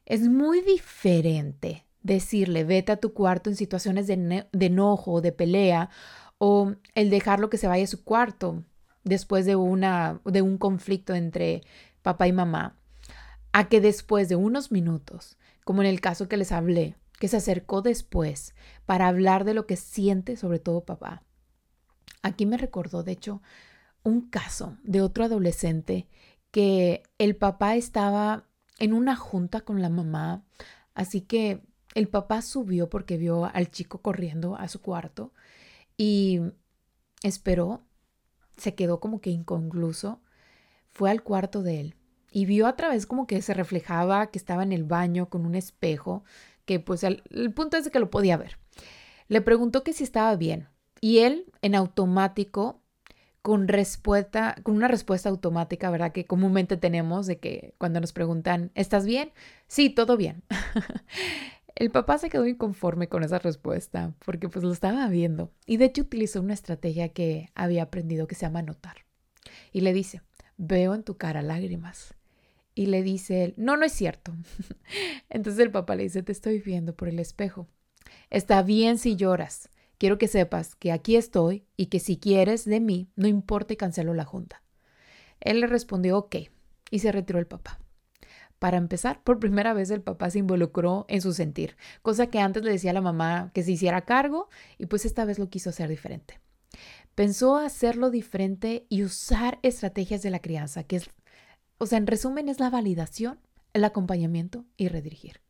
Es 0.06 0.28
muy 0.28 0.62
diferente 0.62 1.86
decirle 2.02 2.64
vete 2.64 2.92
a 2.92 2.98
tu 2.98 3.14
cuarto 3.14 3.50
en 3.50 3.56
situaciones 3.56 4.08
de, 4.08 4.48
enojo 4.60 5.14
o 5.14 5.22
de 5.22 5.32
pelea 5.32 5.90
o 6.38 6.74
el 6.94 7.10
dejarlo 7.10 7.50
que 7.50 7.58
se 7.58 7.68
vaya 7.68 7.84
a 7.84 7.88
su 7.88 8.04
cuarto 8.04 8.64
después 9.04 9.46
de, 9.46 9.56
una, 9.56 10.22
de 10.26 10.42
un 10.42 10.58
conflicto 10.58 11.14
entre 11.16 11.62
papá 12.02 12.28
y 12.28 12.34
mamá, 12.34 12.78
a 13.52 13.68
que 13.70 13.82
después 13.82 14.30
de 14.30 14.36
unos 14.36 14.72
minutos, 14.72 15.38
como 15.64 15.82
en 15.82 15.88
el 15.88 16.02
caso 16.02 16.28
que 16.28 16.38
les 16.38 16.52
hablé, 16.52 16.96
que 17.20 17.28
se 17.28 17.38
acercó 17.38 17.82
después 17.82 18.54
para 18.86 19.08
hablar 19.08 19.46
de 19.46 19.54
lo 19.54 19.66
que 19.66 19.76
siente 19.76 20.36
sobre 20.38 20.60
todo 20.60 20.86
papá. 20.86 21.25
Aquí 22.22 22.46
me 22.46 22.58
recordó, 22.58 23.04
de 23.04 23.14
hecho, 23.14 23.42
un 24.04 24.22
caso 24.30 24.78
de 24.84 25.02
otro 25.02 25.26
adolescente 25.26 26.08
que 26.52 27.04
el 27.18 27.36
papá 27.36 27.76
estaba 27.76 28.46
en 28.80 28.94
una 28.94 29.16
junta 29.16 29.62
con 29.62 29.82
la 29.82 29.90
mamá, 29.90 30.44
así 30.94 31.22
que 31.22 31.62
el 31.96 32.08
papá 32.08 32.42
subió 32.42 32.90
porque 32.90 33.18
vio 33.18 33.46
al 33.46 33.72
chico 33.72 34.02
corriendo 34.02 34.56
a 34.56 34.68
su 34.68 34.82
cuarto 34.82 35.34
y 35.98 36.42
esperó, 37.24 37.84
se 38.58 38.76
quedó 38.76 39.00
como 39.00 39.22
que 39.22 39.30
inconcluso, 39.30 40.22
fue 40.90 41.10
al 41.10 41.24
cuarto 41.24 41.64
de 41.64 41.82
él 41.82 41.96
y 42.32 42.46
vio 42.46 42.68
a 42.68 42.76
través 42.76 43.06
como 43.06 43.28
que 43.28 43.42
se 43.42 43.54
reflejaba 43.54 44.28
que 44.28 44.38
estaba 44.38 44.64
en 44.64 44.74
el 44.74 44.84
baño 44.84 45.30
con 45.30 45.46
un 45.46 45.56
espejo, 45.56 46.26
que 46.66 46.82
pues 46.82 47.04
el, 47.04 47.22
punto 47.56 47.78
es 47.78 47.86
de 47.86 47.92
que 47.92 48.00
lo 48.00 48.10
podía 48.10 48.36
ver. 48.36 48.58
Le 49.30 49.40
preguntó 49.42 49.84
que 49.84 49.94
si 49.94 50.04
estaba 50.04 50.36
bien 50.36 50.68
y 51.02 51.20
él 51.20 51.52
en 51.62 51.76
automático 51.76 52.82
con 53.42 53.68
respuesta, 53.68 54.56
con 54.64 54.76
una 54.76 54.88
respuesta 54.88 55.30
automática, 55.30 55.92
¿verdad? 55.92 56.12
Que 56.12 56.26
comúnmente 56.26 56.78
tenemos 56.78 57.28
de 57.28 57.38
que 57.38 57.76
cuando 57.78 58.02
nos 58.02 58.12
preguntan, 58.12 58.72
¿estás 58.74 59.06
bien? 59.06 59.32
Sí, 59.68 59.92
todo 59.92 60.18
bien. 60.18 60.42
El 61.76 61.92
papá 61.92 62.18
se 62.18 62.30
quedó 62.30 62.48
inconforme 62.48 63.08
con 63.08 63.24
esa 63.24 63.38
respuesta 63.38 64.16
porque 64.26 64.50
pues 64.50 64.64
lo 64.64 64.72
estaba 64.72 65.08
viendo 65.10 65.52
y 65.68 65.78
de 65.78 65.86
hecho 65.86 66.04
utilizó 66.04 66.40
una 66.42 66.54
estrategia 66.54 67.10
que 67.10 67.50
había 67.54 67.84
aprendido 67.84 68.28
que 68.28 68.36
se 68.36 68.48
llama 68.48 68.62
notar. 68.62 69.06
Y 69.72 69.82
le 69.82 69.94
dice, 69.94 70.22
veo 70.58 70.96
en 70.96 71.04
tu 71.04 71.18
cara 71.18 71.42
lágrimas. 71.42 72.16
Y 72.74 72.88
le 72.88 73.04
dice 73.04 73.44
él, 73.44 73.54
no, 73.58 73.78
no 73.78 73.86
es 73.86 73.92
cierto. 73.92 74.34
Entonces 75.30 75.62
el 75.62 75.72
papá 75.72 75.96
le 75.96 76.04
dice, 76.04 76.24
te 76.24 76.32
estoy 76.32 76.60
viendo 76.60 76.96
por 76.96 77.10
el 77.10 77.20
espejo. 77.20 77.68
Está 78.30 78.64
bien 78.64 78.98
si 78.98 79.16
lloras. 79.16 79.70
Quiero 79.98 80.18
que 80.18 80.28
sepas 80.28 80.76
que 80.76 80.92
aquí 80.92 81.16
estoy 81.16 81.66
y 81.78 81.88
que 81.88 82.00
si 82.00 82.18
quieres 82.18 82.66
de 82.66 82.80
mí, 82.80 83.10
no 83.16 83.28
importa 83.28 83.74
y 83.74 83.78
cancelo 83.78 84.14
la 84.14 84.26
junta. 84.26 84.62
Él 85.40 85.62
le 85.62 85.68
respondió, 85.68 86.18
ok, 86.18 86.36
y 86.92 87.00
se 87.00 87.12
retiró 87.12 87.40
el 87.40 87.48
papá. 87.48 87.80
Para 88.60 88.78
empezar, 88.78 89.22
por 89.24 89.40
primera 89.40 89.74
vez 89.74 89.92
el 89.92 90.02
papá 90.02 90.30
se 90.30 90.40
involucró 90.40 91.06
en 91.08 91.22
su 91.22 91.34
sentir, 91.34 91.76
cosa 92.02 92.28
que 92.28 92.40
antes 92.40 92.64
le 92.64 92.72
decía 92.72 92.92
a 92.92 92.94
la 92.94 93.02
mamá 93.02 93.52
que 93.54 93.64
se 93.64 93.72
hiciera 93.72 94.06
cargo 94.06 94.50
y 94.78 94.86
pues 94.86 95.06
esta 95.06 95.26
vez 95.26 95.40
lo 95.40 95.50
quiso 95.50 95.70
hacer 95.70 95.90
diferente. 95.90 96.40
Pensó 97.16 97.58
hacerlo 97.58 98.10
diferente 98.10 98.86
y 98.90 99.04
usar 99.04 99.60
estrategias 99.62 100.22
de 100.22 100.32
la 100.32 100.40
crianza, 100.40 100.84
que 100.84 100.98
es, 100.98 101.10
o 101.78 101.86
sea, 101.86 101.98
en 101.98 102.08
resumen 102.08 102.50
es 102.50 102.60
la 102.60 102.70
validación, 102.70 103.40
el 103.74 103.84
acompañamiento 103.84 104.66
y 104.78 104.88
redirigir. 104.88 105.42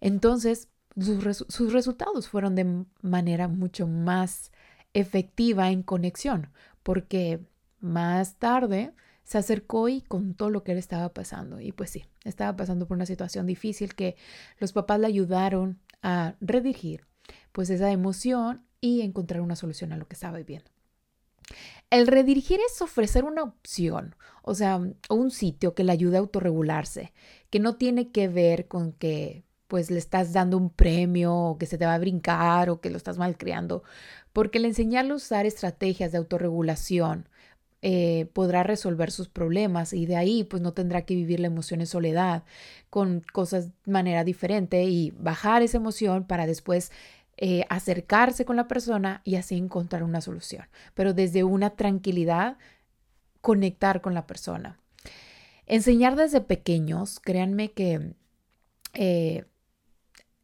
Entonces, 0.00 0.68
sus, 1.00 1.72
resultados 1.72 2.28
fueron 2.28 2.54
de 2.54 2.84
manera 3.02 3.48
mucho 3.48 3.86
más 3.86 4.52
efectiva 4.94 5.70
en 5.70 5.82
conexión, 5.82 6.50
porque 6.82 7.40
más 7.80 8.36
tarde 8.36 8.92
se 9.24 9.38
acercó 9.38 9.88
y 9.88 10.00
contó 10.00 10.50
lo 10.50 10.64
que 10.64 10.72
él 10.72 10.78
estaba 10.78 11.12
pasando. 11.12 11.60
Y 11.60 11.72
pues 11.72 11.90
sí, 11.90 12.06
estaba 12.24 12.56
pasando 12.56 12.86
por 12.86 12.96
una 12.96 13.06
situación 13.06 13.46
difícil 13.46 13.94
que 13.94 14.16
los 14.58 14.72
papás 14.72 14.98
le 15.00 15.06
ayudaron 15.06 15.78
a 16.02 16.36
redirigir 16.40 17.06
pues 17.52 17.70
esa 17.70 17.90
emoción 17.90 18.64
y 18.80 19.02
encontrar 19.02 19.40
una 19.40 19.56
solución 19.56 19.92
a 19.92 19.96
lo 19.96 20.08
que 20.08 20.14
estaba 20.14 20.38
viviendo. 20.38 20.70
El 21.90 22.06
redirigir 22.06 22.60
es 22.66 22.82
ofrecer 22.82 23.24
una 23.24 23.42
opción, 23.42 24.14
o 24.42 24.54
sea, 24.54 24.80
un 25.08 25.30
sitio 25.30 25.74
que 25.74 25.84
le 25.84 25.92
ayude 25.92 26.16
a 26.16 26.20
autorregularse, 26.20 27.12
que 27.50 27.60
no 27.60 27.76
tiene 27.76 28.10
que 28.10 28.28
ver 28.28 28.68
con 28.68 28.92
que 28.92 29.44
pues 29.68 29.90
le 29.90 29.98
estás 29.98 30.32
dando 30.32 30.56
un 30.56 30.70
premio 30.70 31.34
o 31.34 31.58
que 31.58 31.66
se 31.66 31.78
te 31.78 31.86
va 31.86 31.94
a 31.94 31.98
brincar 31.98 32.70
o 32.70 32.80
que 32.80 32.90
lo 32.90 32.96
estás 32.96 33.18
malcriando, 33.18 33.84
porque 34.32 34.58
el 34.58 34.64
enseñarle 34.64 35.12
a 35.12 35.16
usar 35.16 35.46
estrategias 35.46 36.12
de 36.12 36.18
autorregulación 36.18 37.28
eh, 37.80 38.28
podrá 38.32 38.64
resolver 38.64 39.12
sus 39.12 39.28
problemas 39.28 39.92
y 39.92 40.06
de 40.06 40.16
ahí 40.16 40.42
pues 40.42 40.60
no 40.62 40.72
tendrá 40.72 41.02
que 41.02 41.14
vivir 41.14 41.38
la 41.38 41.46
emoción 41.46 41.80
en 41.80 41.86
soledad 41.86 42.42
con 42.90 43.22
cosas 43.32 43.68
de 43.84 43.92
manera 43.92 44.24
diferente 44.24 44.82
y 44.84 45.12
bajar 45.12 45.62
esa 45.62 45.76
emoción 45.76 46.24
para 46.24 46.46
después 46.46 46.90
eh, 47.36 47.64
acercarse 47.68 48.44
con 48.44 48.56
la 48.56 48.66
persona 48.66 49.20
y 49.24 49.36
así 49.36 49.56
encontrar 49.56 50.02
una 50.02 50.20
solución, 50.20 50.66
pero 50.94 51.14
desde 51.14 51.44
una 51.44 51.70
tranquilidad 51.70 52.56
conectar 53.40 54.00
con 54.00 54.12
la 54.12 54.26
persona. 54.26 54.80
Enseñar 55.66 56.16
desde 56.16 56.40
pequeños, 56.40 57.20
créanme 57.20 57.70
que 57.70 58.14
eh, 58.94 59.44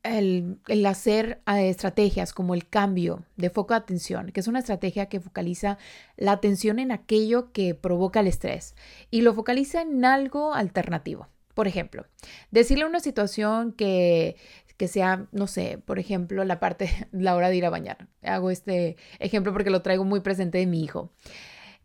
el, 0.04 0.86
hacer 0.86 1.40
eh, 1.46 1.68
estrategias 1.70 2.32
como 2.32 2.54
el 2.54 2.68
cambio 2.68 3.24
de 3.36 3.50
foco 3.50 3.74
de 3.74 3.78
atención, 3.78 4.30
que 4.30 4.40
es 4.40 4.48
una 4.48 4.60
estrategia 4.60 5.06
que 5.06 5.18
focaliza 5.18 5.78
la 6.16 6.32
atención 6.32 6.78
en 6.78 6.92
aquello 6.92 7.52
que 7.52 7.74
provoca 7.74 8.20
el 8.20 8.28
estrés 8.28 8.76
y 9.10 9.22
lo 9.22 9.34
focaliza 9.34 9.80
en 9.80 10.04
algo 10.04 10.54
alternativo. 10.54 11.28
Por 11.54 11.68
ejemplo, 11.68 12.04
decirle 12.50 12.84
una 12.84 13.00
situación 13.00 13.72
que, 13.72 14.36
que 14.76 14.88
sea, 14.88 15.26
no 15.32 15.46
sé, 15.46 15.78
por 15.78 15.98
ejemplo, 15.98 16.44
la 16.44 16.60
parte, 16.60 16.90
la 17.12 17.34
hora 17.34 17.48
de 17.48 17.56
ir 17.56 17.64
a 17.64 17.70
bañar. 17.70 18.08
Hago 18.22 18.50
este 18.50 18.96
ejemplo 19.18 19.52
porque 19.52 19.70
lo 19.70 19.82
traigo 19.82 20.04
muy 20.04 20.20
presente 20.20 20.58
de 20.58 20.66
mi 20.66 20.84
hijo. 20.84 21.12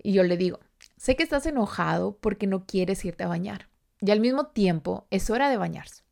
Y 0.02 0.14
yo 0.14 0.24
le 0.24 0.38
digo, 0.38 0.60
sé 0.98 1.16
que 1.16 1.24
estás 1.24 1.46
enojado 1.46 2.18
porque 2.20 2.48
no 2.48 2.66
quieres 2.66 3.04
irte 3.06 3.24
a 3.24 3.28
bañar. 3.28 3.70
Y 4.02 4.12
al 4.12 4.20
mismo 4.20 4.48
tiempo 4.48 5.08
es 5.10 5.30
hora 5.30 5.50
de 5.50 5.58
bañarse. 5.58 6.04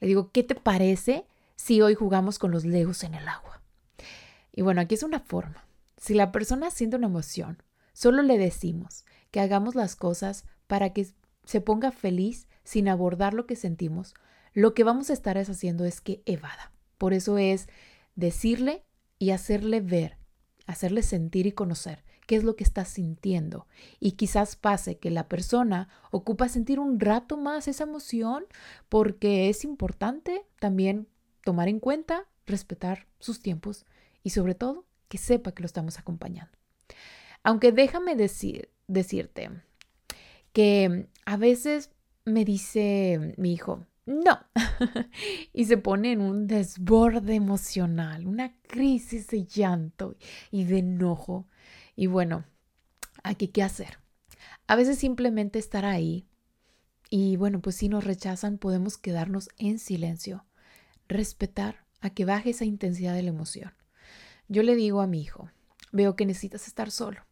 Le 0.00 0.08
digo, 0.08 0.30
¿qué 0.32 0.42
te 0.42 0.54
parece 0.54 1.26
si 1.56 1.80
hoy 1.80 1.94
jugamos 1.94 2.38
con 2.38 2.50
los 2.50 2.64
legos 2.64 3.04
en 3.04 3.14
el 3.14 3.28
agua. 3.28 3.62
Y 4.52 4.62
bueno, 4.62 4.80
aquí 4.80 4.94
es 4.94 5.02
una 5.02 5.20
forma. 5.20 5.66
Si 5.96 6.14
la 6.14 6.32
persona 6.32 6.70
siente 6.70 6.96
una 6.96 7.06
emoción, 7.06 7.62
solo 7.92 8.22
le 8.22 8.38
decimos 8.38 9.04
que 9.30 9.40
hagamos 9.40 9.74
las 9.74 9.96
cosas 9.96 10.44
para 10.66 10.92
que 10.92 11.08
se 11.44 11.60
ponga 11.60 11.90
feliz 11.90 12.46
sin 12.62 12.88
abordar 12.88 13.34
lo 13.34 13.46
que 13.46 13.56
sentimos, 13.56 14.14
lo 14.52 14.74
que 14.74 14.84
vamos 14.84 15.10
a 15.10 15.12
estar 15.12 15.36
haciendo 15.38 15.84
es 15.84 16.00
que 16.00 16.22
evada. 16.26 16.72
Por 16.98 17.12
eso 17.12 17.38
es 17.38 17.68
decirle 18.14 18.84
y 19.18 19.30
hacerle 19.30 19.80
ver, 19.80 20.18
hacerle 20.66 21.02
sentir 21.02 21.46
y 21.46 21.52
conocer 21.52 22.04
qué 22.26 22.36
es 22.36 22.44
lo 22.44 22.56
que 22.56 22.64
está 22.64 22.84
sintiendo. 22.84 23.66
Y 24.00 24.12
quizás 24.12 24.56
pase 24.56 24.98
que 24.98 25.10
la 25.10 25.28
persona 25.28 25.88
ocupa 26.10 26.48
sentir 26.48 26.78
un 26.78 27.00
rato 27.00 27.36
más 27.36 27.68
esa 27.68 27.84
emoción 27.84 28.44
porque 28.88 29.48
es 29.48 29.64
importante 29.64 30.46
también 30.58 31.08
tomar 31.44 31.68
en 31.68 31.80
cuenta, 31.80 32.26
respetar 32.46 33.06
sus 33.18 33.40
tiempos 33.40 33.86
y 34.22 34.30
sobre 34.30 34.54
todo 34.54 34.86
que 35.08 35.18
sepa 35.18 35.52
que 35.52 35.62
lo 35.62 35.66
estamos 35.66 35.98
acompañando. 35.98 36.58
Aunque 37.42 37.72
déjame 37.72 38.16
decir, 38.16 38.70
decirte 38.88 39.50
que 40.52 41.08
a 41.26 41.36
veces 41.36 41.90
me 42.24 42.44
dice 42.44 43.34
mi 43.36 43.52
hijo, 43.52 43.86
no, 44.06 44.38
y 45.52 45.64
se 45.64 45.78
pone 45.78 46.12
en 46.12 46.20
un 46.20 46.46
desborde 46.46 47.34
emocional, 47.34 48.26
una 48.26 48.54
crisis 48.62 49.28
de 49.28 49.44
llanto 49.44 50.16
y 50.50 50.64
de 50.64 50.78
enojo. 50.78 51.46
Y 51.96 52.06
bueno, 52.06 52.44
aquí 53.22 53.48
qué 53.48 53.62
hacer. 53.62 53.98
A 54.66 54.76
veces 54.76 54.98
simplemente 54.98 55.58
estar 55.58 55.84
ahí 55.84 56.26
Y 57.10 57.36
bueno, 57.36 57.60
pues 57.60 57.76
si 57.76 57.88
nos 57.88 58.04
rechazan 58.04 58.58
podemos 58.58 58.98
quedarnos 58.98 59.48
en 59.58 59.78
silencio, 59.78 60.44
respetar 61.08 61.84
a 62.00 62.10
que 62.10 62.24
baje 62.24 62.50
esa 62.50 62.64
intensidad 62.64 63.14
de 63.14 63.22
la 63.22 63.30
emoción. 63.30 63.72
Yo 64.48 64.62
le 64.62 64.74
digo 64.76 65.00
a 65.00 65.06
mi 65.06 65.22
hijo, 65.22 65.50
veo 65.92 66.16
que 66.16 66.26
necesitas 66.26 66.66
estar 66.66 66.90
solo. 66.90 67.22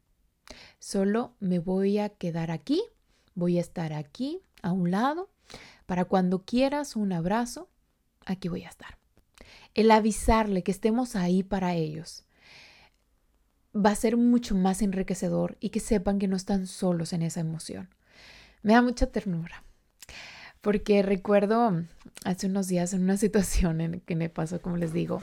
Solo 0.78 1.34
me 1.40 1.58
voy 1.58 1.98
a 1.98 2.08
quedar 2.08 2.50
aquí, 2.50 2.82
voy 3.34 3.58
a 3.58 3.60
estar 3.60 3.92
aquí 3.92 4.40
a 4.62 4.72
un 4.72 4.90
lado, 4.90 5.30
para 5.86 6.04
cuando 6.04 6.44
quieras 6.44 6.96
un 6.96 7.12
abrazo, 7.12 7.68
aquí 8.24 8.48
voy 8.48 8.64
a 8.64 8.68
estar. 8.68 8.98
El 9.74 9.90
avisarle 9.90 10.62
que 10.62 10.70
estemos 10.70 11.16
ahí 11.16 11.42
para 11.42 11.74
ellos 11.74 12.24
va 13.74 13.90
a 13.90 13.96
ser 13.96 14.16
mucho 14.16 14.54
más 14.54 14.82
enriquecedor 14.82 15.56
y 15.60 15.70
que 15.70 15.80
sepan 15.80 16.18
que 16.18 16.28
no 16.28 16.36
están 16.36 16.66
solos 16.66 17.12
en 17.12 17.22
esa 17.22 17.40
emoción. 17.40 17.88
Me 18.62 18.74
da 18.74 18.82
mucha 18.82 19.06
ternura. 19.06 19.64
Porque 20.62 21.02
recuerdo 21.02 21.82
hace 22.24 22.46
unos 22.46 22.68
días 22.68 22.94
en 22.94 23.02
una 23.02 23.16
situación 23.18 23.82
en 23.82 24.00
que 24.00 24.16
me 24.16 24.30
pasó, 24.30 24.62
como 24.62 24.78
les 24.78 24.94
digo, 24.94 25.20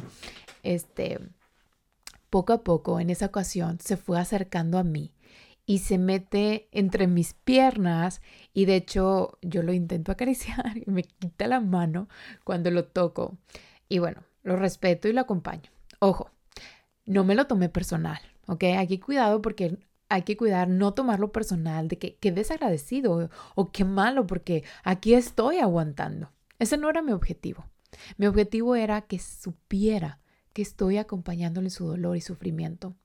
este, 0.62 1.20
poco 2.30 2.54
a 2.54 2.64
poco 2.64 3.00
en 3.00 3.10
esa 3.10 3.26
ocasión 3.26 3.80
se 3.80 3.98
fue 3.98 4.20
acercando 4.20 4.78
a 4.78 4.84
mí 4.84 5.12
y 5.66 5.80
se 5.80 5.98
mete 5.98 6.68
entre 6.72 7.08
mis 7.08 7.34
piernas 7.34 8.22
y 8.54 8.66
de 8.66 8.76
hecho 8.76 9.38
yo 9.42 9.64
lo 9.64 9.74
intento 9.74 10.12
acariciar 10.12 10.78
y 10.78 10.90
me 10.92 11.04
quita 11.04 11.48
la 11.48 11.60
mano 11.60 12.10
cuando 12.44 12.72
lo 12.72 12.86
toco. 12.86 13.38
Y 13.88 14.00
bueno, 14.00 14.24
lo 14.44 14.56
respeto 14.56 15.08
y 15.08 15.14
lo 15.14 15.22
acompaño. 15.22 15.70
Ojo, 16.00 16.32
no 17.06 17.24
me 17.24 17.36
lo 17.36 17.48
tomé 17.48 17.70
personal, 17.70 18.20
¿ok? 18.48 18.64
Hay 18.64 19.00
cuidado 19.00 19.42
porque 19.42 19.78
hay 20.10 20.24
que 20.24 20.36
cuidar 20.36 20.68
no 20.68 20.94
tomarlo 20.94 21.32
personal 21.32 21.88
de 21.88 21.98
que 21.98 22.16
qué 22.18 22.32
desagradecido 22.32 23.30
o 23.56 23.72
qué 23.72 23.86
malo 23.86 24.26
porque 24.28 24.64
aquí 24.84 25.14
estoy 25.14 25.60
aguantando. 25.60 26.32
Ese 26.58 26.78
no 26.78 26.90
era 26.90 27.02
mi 27.02 27.12
objetivo. 27.12 27.66
Mi 28.18 28.28
objetivo 28.28 28.76
era 28.76 29.02
que 29.02 29.20
supiera 29.20 30.20
que 30.54 30.62
estoy 30.62 30.98
acompañándole 30.98 31.70
su 31.70 31.88
dolor 31.88 32.18
y 32.18 32.22
sufrimiento. 32.22 32.96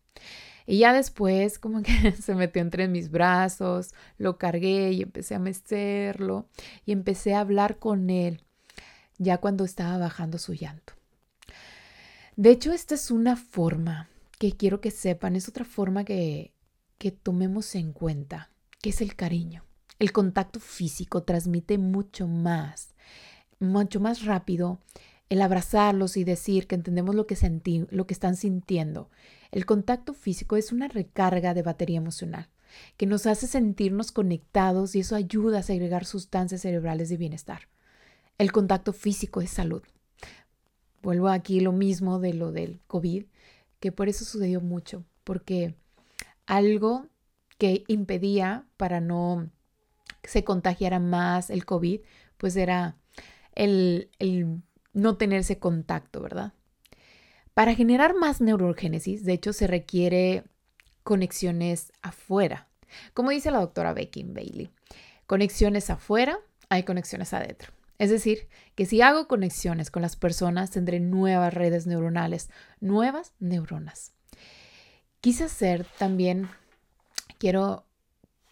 Y 0.67 0.79
ya 0.79 0.93
después 0.93 1.59
como 1.59 1.83
que 1.83 2.13
se 2.21 2.35
metió 2.35 2.63
entre 2.63 2.89
mis 2.89 3.11
brazos, 3.11 3.95
lo 4.17 4.39
cargué 4.39 4.93
y 4.93 5.03
empecé 5.03 5.35
a 5.35 5.39
mecerlo 5.39 6.49
y 6.87 6.93
empecé 6.93 7.35
a 7.35 7.41
hablar 7.41 7.79
con 7.79 8.11
él 8.11 8.45
ya 9.19 9.39
cuando 9.39 9.65
estaba 9.65 9.99
bajando 9.99 10.39
su 10.39 10.55
llanto. 10.55 10.95
De 12.37 12.51
hecho, 12.51 12.73
esta 12.73 12.95
es 12.95 13.11
una 13.11 13.37
forma 13.37 14.09
que 14.39 14.53
quiero 14.53 14.81
que 14.81 14.91
sepan, 14.91 15.37
es 15.37 15.49
otra 15.49 15.65
forma 15.65 16.05
que, 16.05 16.54
que 17.05 17.11
tomemos 17.11 17.75
en 17.75 17.93
cuenta, 17.93 18.51
que 18.81 18.89
es 18.89 19.03
el 19.03 19.15
cariño. 19.15 19.67
El 19.99 20.11
contacto 20.11 20.59
físico 20.59 21.23
transmite 21.23 21.77
mucho 21.77 22.27
más, 22.27 22.95
mucho 23.61 24.01
más 24.01 24.25
rápido 24.25 24.81
el 25.29 25.43
abrazarlos 25.43 26.17
y 26.17 26.25
decir 26.25 26.67
que 26.67 26.77
entendemos 26.77 27.15
lo 27.15 27.27
que, 27.27 27.37
sentí, 27.37 27.85
lo 27.91 28.07
que 28.07 28.15
están 28.15 28.37
sintiendo. 28.37 29.11
El 29.53 29.67
contacto 29.67 30.15
físico 30.15 30.57
es 30.57 30.73
una 30.73 30.89
recarga 30.89 31.53
de 31.53 31.61
batería 31.61 31.99
emocional 31.99 32.49
que 32.97 33.05
nos 33.05 33.27
hace 33.27 33.49
sentirnos 33.49 34.11
conectados 34.11 34.95
y 34.95 35.01
eso 35.01 35.15
ayuda 35.15 35.59
a 35.59 35.63
segregar 35.63 36.07
sustancias 36.07 36.63
cerebrales 36.63 37.11
de 37.11 37.19
bienestar. 37.19 37.69
El 38.39 38.51
contacto 38.51 38.95
físico 38.95 39.43
es 39.43 39.51
salud. 39.51 39.83
Vuelvo 41.03 41.29
aquí 41.29 41.61
lo 41.61 41.73
mismo 41.73 42.19
de 42.19 42.33
lo 42.33 42.51
del 42.51 42.81
COVID, 42.87 43.27
que 43.79 43.93
por 43.93 44.09
eso 44.09 44.25
sucedió 44.25 44.63
mucho, 44.63 45.05
porque 45.23 45.75
algo 46.47 47.07
que 47.59 47.85
impedía 47.87 48.67
para 48.77 49.01
no 49.01 49.51
se 50.23 50.45
contagiara 50.45 50.99
más 50.99 51.51
el 51.51 51.65
COVID, 51.65 52.01
pues 52.37 52.57
era 52.57 52.97
el, 53.55 54.11
el 54.19 54.63
no 54.93 55.17
tenerse 55.17 55.59
contacto, 55.59 56.21
¿verdad? 56.21 56.53
Para 57.53 57.75
generar 57.75 58.15
más 58.15 58.41
neurogénesis, 58.41 59.25
de 59.25 59.35
hecho, 59.35 59.53
se 59.53 59.67
requiere 59.67 60.45
conexiones 61.03 61.93
afuera. 62.03 62.69
Como 63.13 63.31
dice 63.31 63.51
la 63.51 63.61
doctora 63.61 63.93
Becky 63.93 64.25
Bailey, 64.25 64.71
conexiones 65.27 65.91
afuera, 65.91 66.39
hay 66.69 66.83
conexiones 66.83 67.33
adentro. 67.33 67.73
Es 67.99 68.11
decir, 68.11 68.49
que 68.75 68.87
si 68.87 69.03
hago 69.03 69.29
conexiones 69.29 69.91
con 69.91 70.03
las 70.03 70.17
personas, 70.17 70.71
tendré 70.71 70.99
nuevas 70.99 71.55
redes 71.55 71.87
neuronales, 71.87 72.51
nuevas 72.81 73.35
neuronas. 73.39 74.14
Quise 75.25 75.45
hacer 75.45 75.87
también, 75.97 76.51
quiero 77.39 77.87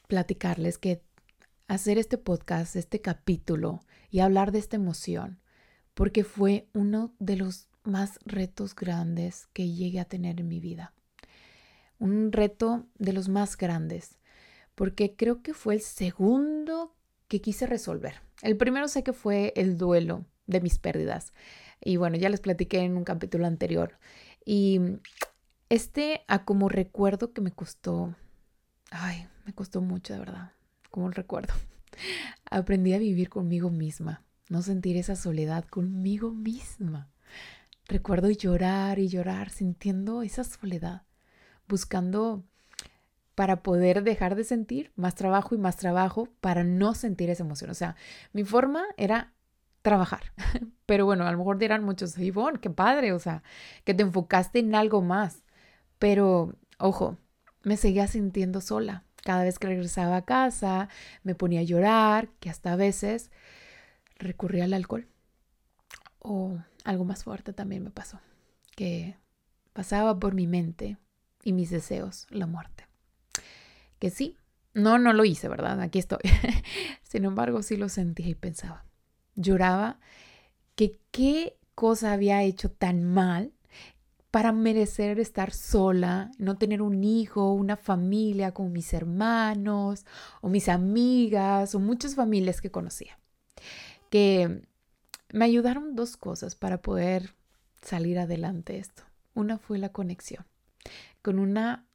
platicarles 0.08 0.78
que 0.78 1.02
hacer 1.68 1.98
este 1.98 2.16
podcast, 2.16 2.76
este 2.76 3.02
capítulo 3.02 3.80
y 4.10 4.20
hablar 4.20 4.52
de 4.52 4.60
esta 4.60 4.76
emoción 4.76 5.38
porque 5.92 6.24
fue 6.24 6.70
uno 6.72 7.14
de 7.18 7.36
los 7.36 7.68
más 7.84 8.18
retos 8.24 8.74
grandes 8.74 9.48
que 9.52 9.68
llegué 9.68 10.00
a 10.00 10.06
tener 10.06 10.40
en 10.40 10.48
mi 10.48 10.60
vida. 10.60 10.94
Un 11.98 12.32
reto 12.32 12.86
de 12.98 13.12
los 13.12 13.28
más 13.28 13.58
grandes, 13.58 14.18
porque 14.74 15.14
creo 15.14 15.42
que 15.42 15.52
fue 15.52 15.74
el 15.74 15.82
segundo 15.82 16.96
que 17.28 17.42
quise 17.42 17.66
resolver. 17.66 18.22
El 18.40 18.56
primero 18.56 18.88
sé 18.88 19.02
que 19.02 19.12
fue 19.12 19.52
el 19.56 19.76
duelo 19.76 20.24
de 20.46 20.62
mis 20.62 20.78
pérdidas. 20.78 21.34
Y 21.82 21.98
bueno, 21.98 22.16
ya 22.16 22.30
les 22.30 22.40
platiqué 22.40 22.78
en 22.78 22.96
un 22.96 23.04
capítulo 23.04 23.46
anterior. 23.46 23.98
Y 24.46 24.80
este, 25.72 26.22
a 26.28 26.44
como 26.44 26.68
recuerdo 26.68 27.32
que 27.32 27.40
me 27.40 27.52
costó, 27.52 28.14
ay, 28.90 29.28
me 29.44 29.52
costó 29.54 29.80
mucho 29.80 30.12
de 30.12 30.20
verdad, 30.20 30.52
como 30.90 31.10
recuerdo. 31.10 31.54
Aprendí 32.50 32.94
a 32.94 32.98
vivir 32.98 33.28
conmigo 33.28 33.70
misma 33.70 34.22
no 34.52 34.60
sentir 34.60 34.98
esa 34.98 35.16
soledad 35.16 35.64
conmigo 35.64 36.30
misma. 36.30 37.08
Recuerdo 37.88 38.28
llorar 38.30 38.98
y 38.98 39.08
llorar 39.08 39.48
sintiendo 39.48 40.22
esa 40.22 40.44
soledad, 40.44 41.02
buscando 41.66 42.44
para 43.34 43.62
poder 43.62 44.02
dejar 44.02 44.34
de 44.34 44.44
sentir 44.44 44.92
más 44.94 45.14
trabajo 45.14 45.54
y 45.54 45.58
más 45.58 45.78
trabajo 45.78 46.28
para 46.42 46.64
no 46.64 46.94
sentir 46.94 47.30
esa 47.30 47.44
emoción. 47.44 47.70
O 47.70 47.74
sea, 47.74 47.96
mi 48.34 48.44
forma 48.44 48.84
era 48.98 49.32
trabajar. 49.80 50.34
Pero 50.86 51.06
bueno, 51.06 51.26
a 51.26 51.32
lo 51.32 51.38
mejor 51.38 51.56
dirán 51.56 51.82
muchos, 51.82 52.18
Ivonne, 52.18 52.60
qué 52.60 52.68
padre, 52.68 53.14
o 53.14 53.18
sea, 53.18 53.42
que 53.84 53.94
te 53.94 54.02
enfocaste 54.02 54.58
en 54.58 54.74
algo 54.74 55.00
más. 55.00 55.42
Pero, 56.02 56.56
ojo, 56.78 57.16
me 57.62 57.76
seguía 57.76 58.08
sintiendo 58.08 58.60
sola. 58.60 59.04
Cada 59.22 59.44
vez 59.44 59.60
que 59.60 59.68
regresaba 59.68 60.16
a 60.16 60.24
casa, 60.24 60.88
me 61.22 61.36
ponía 61.36 61.60
a 61.60 61.62
llorar, 61.62 62.28
que 62.40 62.50
hasta 62.50 62.72
a 62.72 62.76
veces 62.76 63.30
recurrí 64.16 64.62
al 64.62 64.74
alcohol. 64.74 65.06
O 66.18 66.58
algo 66.82 67.04
más 67.04 67.22
fuerte 67.22 67.52
también 67.52 67.84
me 67.84 67.92
pasó, 67.92 68.18
que 68.74 69.16
pasaba 69.74 70.18
por 70.18 70.34
mi 70.34 70.48
mente 70.48 70.98
y 71.44 71.52
mis 71.52 71.70
deseos 71.70 72.26
la 72.30 72.48
muerte. 72.48 72.88
Que 74.00 74.10
sí, 74.10 74.36
no, 74.74 74.98
no 74.98 75.12
lo 75.12 75.24
hice, 75.24 75.48
¿verdad? 75.48 75.80
Aquí 75.80 76.00
estoy. 76.00 76.18
Sin 77.04 77.24
embargo, 77.24 77.62
sí 77.62 77.76
lo 77.76 77.88
sentía 77.88 78.26
y 78.26 78.34
pensaba. 78.34 78.84
Lloraba 79.36 80.00
que 80.74 80.98
qué 81.12 81.60
cosa 81.76 82.12
había 82.12 82.42
hecho 82.42 82.72
tan 82.72 83.04
mal 83.04 83.52
para 84.32 84.50
merecer 84.50 85.20
estar 85.20 85.52
sola, 85.52 86.32
no 86.38 86.58
tener 86.58 86.82
un 86.82 87.04
hijo, 87.04 87.52
una 87.52 87.76
familia 87.76 88.52
como 88.52 88.70
mis 88.70 88.92
hermanos 88.92 90.04
o 90.40 90.48
mis 90.48 90.68
amigas 90.68 91.76
o 91.76 91.78
muchas 91.78 92.16
familias 92.16 92.60
que 92.60 92.72
conocía 92.72 93.16
que 94.12 94.68
me 95.32 95.46
ayudaron 95.46 95.96
dos 95.96 96.18
cosas 96.18 96.54
para 96.54 96.82
poder 96.82 97.34
salir 97.80 98.18
adelante 98.18 98.76
esto. 98.76 99.04
Una 99.32 99.56
fue 99.56 99.78
la 99.78 99.88
conexión 99.88 100.44
con 101.22 101.38
una 101.38 101.86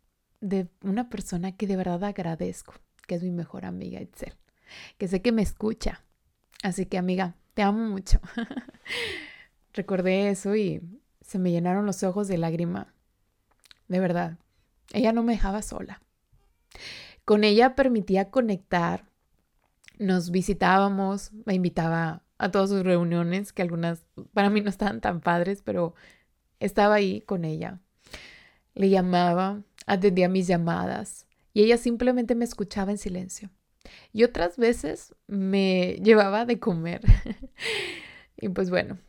de 0.41 0.67
una 0.82 1.10
persona 1.10 1.56
que 1.56 1.67
de 1.67 1.76
verdad 1.76 2.04
agradezco, 2.06 2.73
que 3.06 3.13
es 3.13 3.21
mi 3.21 3.30
mejor 3.30 3.65
amiga 3.65 4.02
Itzel, 4.02 4.34
que 4.97 5.08
sé 5.08 5.21
que 5.21 5.32
me 5.32 5.43
escucha. 5.43 6.04
Así 6.63 6.88
que 6.88 6.97
amiga, 6.97 7.36
te 7.54 7.62
amo 7.62 7.88
mucho. 7.88 8.19
Recordé 9.73 10.30
eso 10.30 10.56
y 10.56 10.82
se 11.28 11.38
me 11.38 11.52
llenaron 11.52 11.86
los 11.86 12.02
ojos 12.02 12.28
de 12.28 12.40
lágrima. 12.40 12.96
De 13.88 14.00
verdad, 14.00 14.40
ella 14.92 15.13
no 15.13 15.22
me 15.22 15.34
dejaba 15.34 15.62
sola. 15.62 16.02
Con 17.24 17.44
ella 17.44 17.76
permitía 17.76 18.32
conectar 18.32 19.06
nos 20.00 20.32
visitábamos, 20.32 21.32
me 21.46 21.56
invitaba 21.56 22.24
a 22.38 22.52
todas 22.52 22.70
sus 22.70 22.84
reuniones, 22.84 23.52
que 23.52 23.62
algunas 23.62 24.06
para 24.34 24.50
mí 24.50 24.62
no 24.62 24.70
estaban 24.70 25.02
tan 25.02 25.22
padres, 25.22 25.62
pero 25.63 25.96
estaba 26.60 26.96
ahí 26.96 27.22
con 27.22 27.46
ella. 27.46 27.80
Le 28.76 28.90
llamaba, 28.90 29.63
atendía 29.88 30.30
mis 30.30 30.48
llamadas 30.48 31.26
y 31.54 31.63
ella 31.63 31.78
simplemente 31.78 32.36
me 32.36 32.46
escuchaba 32.46 32.92
en 32.92 32.98
silencio. 32.98 33.50
Y 34.13 34.24
otras 34.24 34.58
veces 34.58 35.16
me 35.28 36.00
llevaba 36.04 36.46
de 36.46 36.60
comer. 36.60 37.02
y 38.38 38.50
pues 38.50 38.70
bueno, 38.70 39.00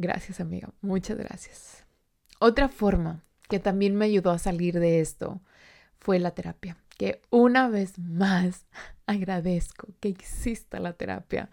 gracias 0.00 0.40
amiga, 0.40 0.70
muchas 0.80 1.18
gracias. 1.18 1.84
Otra 2.38 2.68
forma 2.68 3.24
que 3.48 3.58
también 3.58 3.96
me 3.96 4.06
ayudó 4.06 4.30
a 4.30 4.38
salir 4.38 4.78
de 4.80 5.00
esto 5.00 5.40
fue 5.98 6.18
la 6.18 6.32
terapia 6.32 6.76
que 7.00 7.22
una 7.30 7.70
vez 7.70 7.98
más 7.98 8.66
agradezco 9.06 9.88
que 10.00 10.10
exista 10.10 10.78
la 10.80 10.92
terapia 10.92 11.48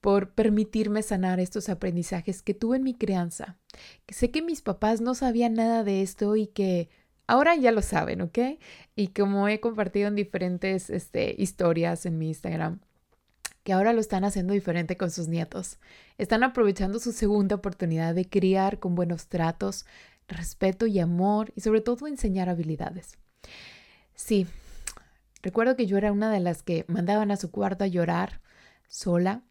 por 0.00 0.30
permitirme 0.30 1.02
sanar 1.02 1.40
estos 1.40 1.68
aprendizajes 1.68 2.40
que 2.40 2.54
tuve 2.54 2.78
en 2.78 2.84
mi 2.84 2.94
crianza. 2.94 3.58
Sé 4.08 4.30
que 4.30 4.40
mis 4.40 4.62
papás 4.62 5.02
no 5.02 5.14
sabían 5.14 5.52
nada 5.52 5.84
de 5.84 6.00
esto 6.00 6.36
y 6.36 6.46
que 6.46 6.88
ahora 7.26 7.54
ya 7.54 7.70
lo 7.70 7.82
saben, 7.82 8.22
¿ok? 8.22 8.38
Y 8.96 9.08
como 9.08 9.46
he 9.48 9.60
compartido 9.60 10.08
en 10.08 10.14
diferentes 10.14 10.88
este, 10.88 11.34
historias 11.36 12.06
en 12.06 12.16
mi 12.16 12.28
Instagram, 12.28 12.80
que 13.68 13.74
ahora 13.74 13.92
lo 13.92 14.00
están 14.00 14.24
haciendo 14.24 14.54
diferente 14.54 14.96
con 14.96 15.10
sus 15.10 15.28
nietos. 15.28 15.76
Están 16.16 16.42
aprovechando 16.42 16.98
su 17.00 17.12
segunda 17.12 17.56
oportunidad 17.56 18.14
de 18.14 18.26
criar 18.26 18.78
con 18.78 18.94
buenos 18.94 19.26
tratos, 19.26 19.84
respeto 20.26 20.86
y 20.86 20.98
amor 21.00 21.52
y 21.54 21.60
sobre 21.60 21.82
todo 21.82 22.06
enseñar 22.06 22.48
habilidades. 22.48 23.18
Sí, 24.14 24.46
recuerdo 25.42 25.76
que 25.76 25.84
yo 25.84 25.98
era 25.98 26.12
una 26.12 26.32
de 26.32 26.40
las 26.40 26.62
que 26.62 26.86
mandaban 26.88 27.30
a 27.30 27.36
su 27.36 27.50
cuarto 27.50 27.84
a 27.84 27.88
llorar 27.88 28.40
sola. 28.88 29.42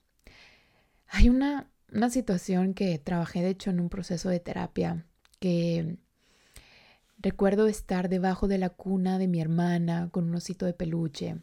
Hay 1.09 1.29
una, 1.29 1.69
una 1.93 2.09
situación 2.09 2.73
que 2.73 2.97
trabajé 2.97 3.43
de 3.43 3.49
hecho 3.49 3.69
en 3.69 3.79
un 3.79 3.89
proceso 3.89 4.29
de 4.29 4.39
terapia 4.39 5.05
que 5.39 5.99
recuerdo 7.19 7.67
estar 7.67 8.09
debajo 8.09 8.47
de 8.47 8.57
la 8.57 8.69
cuna 8.71 9.19
de 9.19 9.27
mi 9.27 9.41
hermana 9.41 10.09
con 10.11 10.27
un 10.27 10.33
osito 10.33 10.65
de 10.65 10.73
peluche 10.73 11.37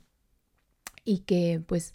y 1.04 1.20
que 1.20 1.62
pues 1.64 1.94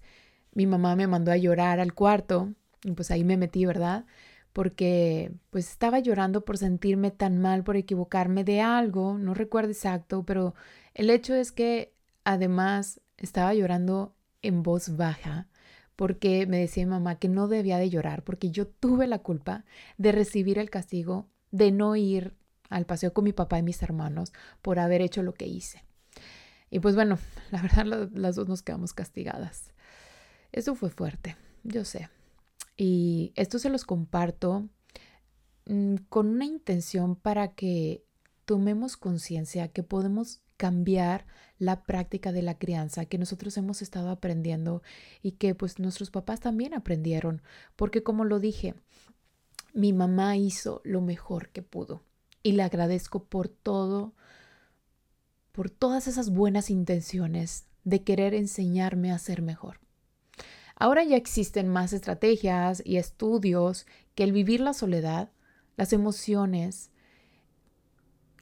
mi 0.54 0.66
mamá 0.66 0.96
me 0.96 1.08
mandó 1.08 1.32
a 1.32 1.38
llorar 1.38 1.80
al 1.80 1.94
cuarto 1.94 2.54
y 2.84 2.92
pues 2.92 3.12
ahí 3.12 3.24
me 3.24 3.38
metí, 3.38 3.66
¿verdad? 3.66 4.06
Porque 4.54 5.32
pues 5.50 5.70
estaba 5.70 6.00
llorando 6.00 6.44
por 6.46 6.58
sentirme 6.58 7.12
tan 7.12 7.40
mal, 7.40 7.64
por 7.64 7.78
equivocarme 7.78 8.44
de 8.44 8.62
algo, 8.62 9.18
no 9.18 9.34
recuerdo 9.34 9.72
exacto, 9.72 10.24
pero 10.24 10.56
el 10.94 11.10
hecho 11.10 11.36
es 11.36 11.52
que 11.52 11.94
además 12.24 13.02
estaba 13.18 13.54
llorando 13.54 14.16
en 14.42 14.64
voz 14.64 14.96
baja 14.96 15.48
porque 15.96 16.48
me 16.48 16.60
decía 16.60 16.86
mi 16.86 16.92
mamá 16.92 17.20
que 17.20 17.28
no 17.28 17.48
debía 17.48 17.78
de 17.78 17.90
llorar 17.90 18.24
porque 18.24 18.52
yo 18.52 18.68
tuve 18.68 19.06
la 19.08 19.20
culpa 19.20 19.66
de 19.98 20.12
recibir 20.12 20.58
el 20.58 20.70
castigo 20.70 21.28
de 21.52 21.72
no 21.72 21.96
ir 21.96 22.36
al 22.70 22.86
paseo 22.86 23.14
con 23.14 23.26
mi 23.26 23.34
papá 23.34 23.60
y 23.60 23.64
mis 23.64 23.82
hermanos 23.84 24.32
por 24.62 24.80
haber 24.80 25.02
hecho 25.02 25.24
lo 25.24 25.34
que 25.34 25.48
hice. 25.48 25.84
Y 26.70 26.80
pues 26.80 26.96
bueno, 26.96 27.18
la 27.52 27.62
verdad 27.62 28.10
las 28.14 28.36
dos 28.36 28.48
nos 28.48 28.62
quedamos 28.62 28.94
castigadas. 28.94 29.74
Eso 30.52 30.76
fue 30.76 30.90
fuerte, 30.90 31.36
yo 31.64 31.86
sé. 31.86 32.10
Y 32.78 33.34
esto 33.36 33.60
se 33.60 33.70
los 33.70 33.84
comparto 33.84 34.70
mm, 35.66 35.96
con 36.10 36.28
una 36.28 36.46
intención 36.46 37.16
para 37.16 37.54
que 37.54 38.04
tomemos 38.46 38.98
conciencia 38.98 39.68
que 39.68 39.84
podemos 39.84 40.42
cambiar 40.58 41.26
la 41.58 41.84
práctica 41.84 42.32
de 42.32 42.42
la 42.42 42.58
crianza 42.58 43.06
que 43.06 43.18
nosotros 43.18 43.56
hemos 43.58 43.82
estado 43.82 44.10
aprendiendo 44.10 44.82
y 45.22 45.34
que 45.34 45.56
pues 45.56 45.80
nuestros 45.80 46.12
papás 46.12 46.42
también 46.42 46.74
aprendieron, 46.74 47.42
porque 47.76 48.04
como 48.04 48.26
lo 48.26 48.40
dije, 48.40 48.76
mi 49.74 49.94
mamá 49.94 50.36
hizo 50.36 50.82
lo 50.84 51.00
mejor 51.00 51.50
que 51.50 51.62
pudo 51.62 52.04
y 52.44 52.54
le 52.54 52.64
agradezco 52.64 53.24
por 53.24 53.48
todo, 53.48 54.14
por 55.52 55.70
todas 55.70 56.08
esas 56.08 56.30
buenas 56.30 56.70
intenciones 56.70 57.68
de 57.84 58.04
querer 58.04 58.34
enseñarme 58.34 59.12
a 59.12 59.20
ser 59.20 59.42
mejor. 59.42 59.80
Ahora 60.80 61.04
ya 61.04 61.18
existen 61.18 61.68
más 61.68 61.92
estrategias 61.92 62.82
y 62.86 62.98
estudios 62.98 63.86
que 64.16 64.24
el 64.24 64.32
vivir 64.32 64.62
la 64.62 64.74
soledad, 64.74 65.30
las 65.76 65.92
emociones, 65.92 66.90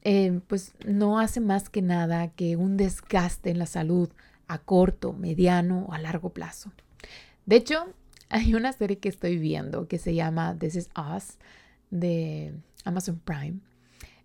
eh, 0.04 0.39
pues 0.47 0.73
no 0.86 1.19
hace 1.19 1.39
más 1.39 1.69
que 1.69 1.82
nada 1.82 2.30
que 2.30 2.56
un 2.56 2.78
desgaste 2.78 3.50
en 3.50 3.58
la 3.58 3.65
salud 3.65 4.10
a 4.47 4.60
corto, 4.60 5.13
mediano 5.13 5.88
o 5.89 5.93
a 5.93 6.00
largo 6.00 6.30
plazo. 6.30 6.71
De 7.47 7.56
hecho, 7.56 7.88
hay 8.30 8.54
una 8.54 8.71
serie 8.71 9.00
que 9.00 9.10
estoy 9.10 9.38
viendo 9.38 9.88
que 9.88 9.97
se 9.97 10.13
llama 10.13 10.56
This 10.60 10.76
Is 10.76 10.89
Us 10.95 11.39
de 11.89 12.54
Amazon 12.86 13.19
Prime, 13.19 13.62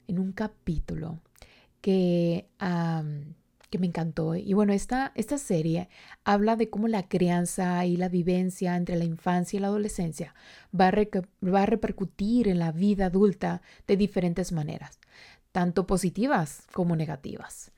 en 0.07 0.18
un 0.18 0.33
capítulo 0.33 1.18
que 1.81 2.46
que 3.72 3.78
me 3.78 3.87
encantó. 3.88 4.37
Y 4.37 4.52
bueno, 4.52 4.72
esta, 4.72 5.11
esta 5.16 5.38
serie 5.38 5.88
habla 6.22 6.54
de 6.54 6.70
cómo 6.70 6.87
la 6.87 7.08
crianza 7.08 7.85
y 7.87 7.96
la 7.96 8.08
vivencia 8.08 8.76
entre 8.76 8.96
la 8.96 9.04
infancia 9.04 9.56
y 9.56 9.61
la 9.61 9.68
adolescencia 9.68 10.35
va 10.78 10.88
a, 10.88 10.92
va 11.44 11.62
a 11.62 11.66
repercutir 11.66 12.46
en 12.46 12.61
la 12.61 12.70
vida 12.70 13.06
adulta 13.06 13.62
de 13.88 13.96
diferentes 13.96 14.52
maneras, 14.52 15.00
tanto 15.50 15.87
positivas 15.87 16.66
como 16.72 16.94
negativas. 16.94 17.72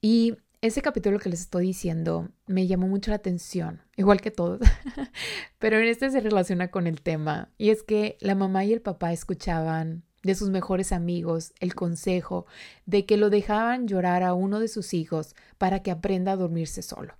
Y 0.00 0.36
ese 0.60 0.82
capítulo 0.82 1.18
que 1.18 1.30
les 1.30 1.40
estoy 1.40 1.66
diciendo 1.66 2.28
me 2.46 2.66
llamó 2.66 2.86
mucho 2.86 3.10
la 3.10 3.16
atención, 3.16 3.80
igual 3.96 4.20
que 4.20 4.30
todos, 4.30 4.60
pero 5.58 5.78
en 5.78 5.84
este 5.84 6.10
se 6.10 6.20
relaciona 6.20 6.68
con 6.68 6.86
el 6.86 7.00
tema, 7.00 7.48
y 7.56 7.70
es 7.70 7.82
que 7.82 8.18
la 8.20 8.34
mamá 8.34 8.64
y 8.64 8.74
el 8.74 8.82
papá 8.82 9.12
escuchaban 9.12 10.04
de 10.22 10.34
sus 10.34 10.50
mejores 10.50 10.92
amigos 10.92 11.52
el 11.60 11.74
consejo 11.74 12.46
de 12.86 13.06
que 13.06 13.16
lo 13.16 13.30
dejaban 13.30 13.86
llorar 13.86 14.22
a 14.22 14.34
uno 14.34 14.60
de 14.60 14.68
sus 14.68 14.94
hijos 14.94 15.34
para 15.58 15.82
que 15.82 15.90
aprenda 15.90 16.32
a 16.32 16.36
dormirse 16.36 16.82
solo, 16.82 17.14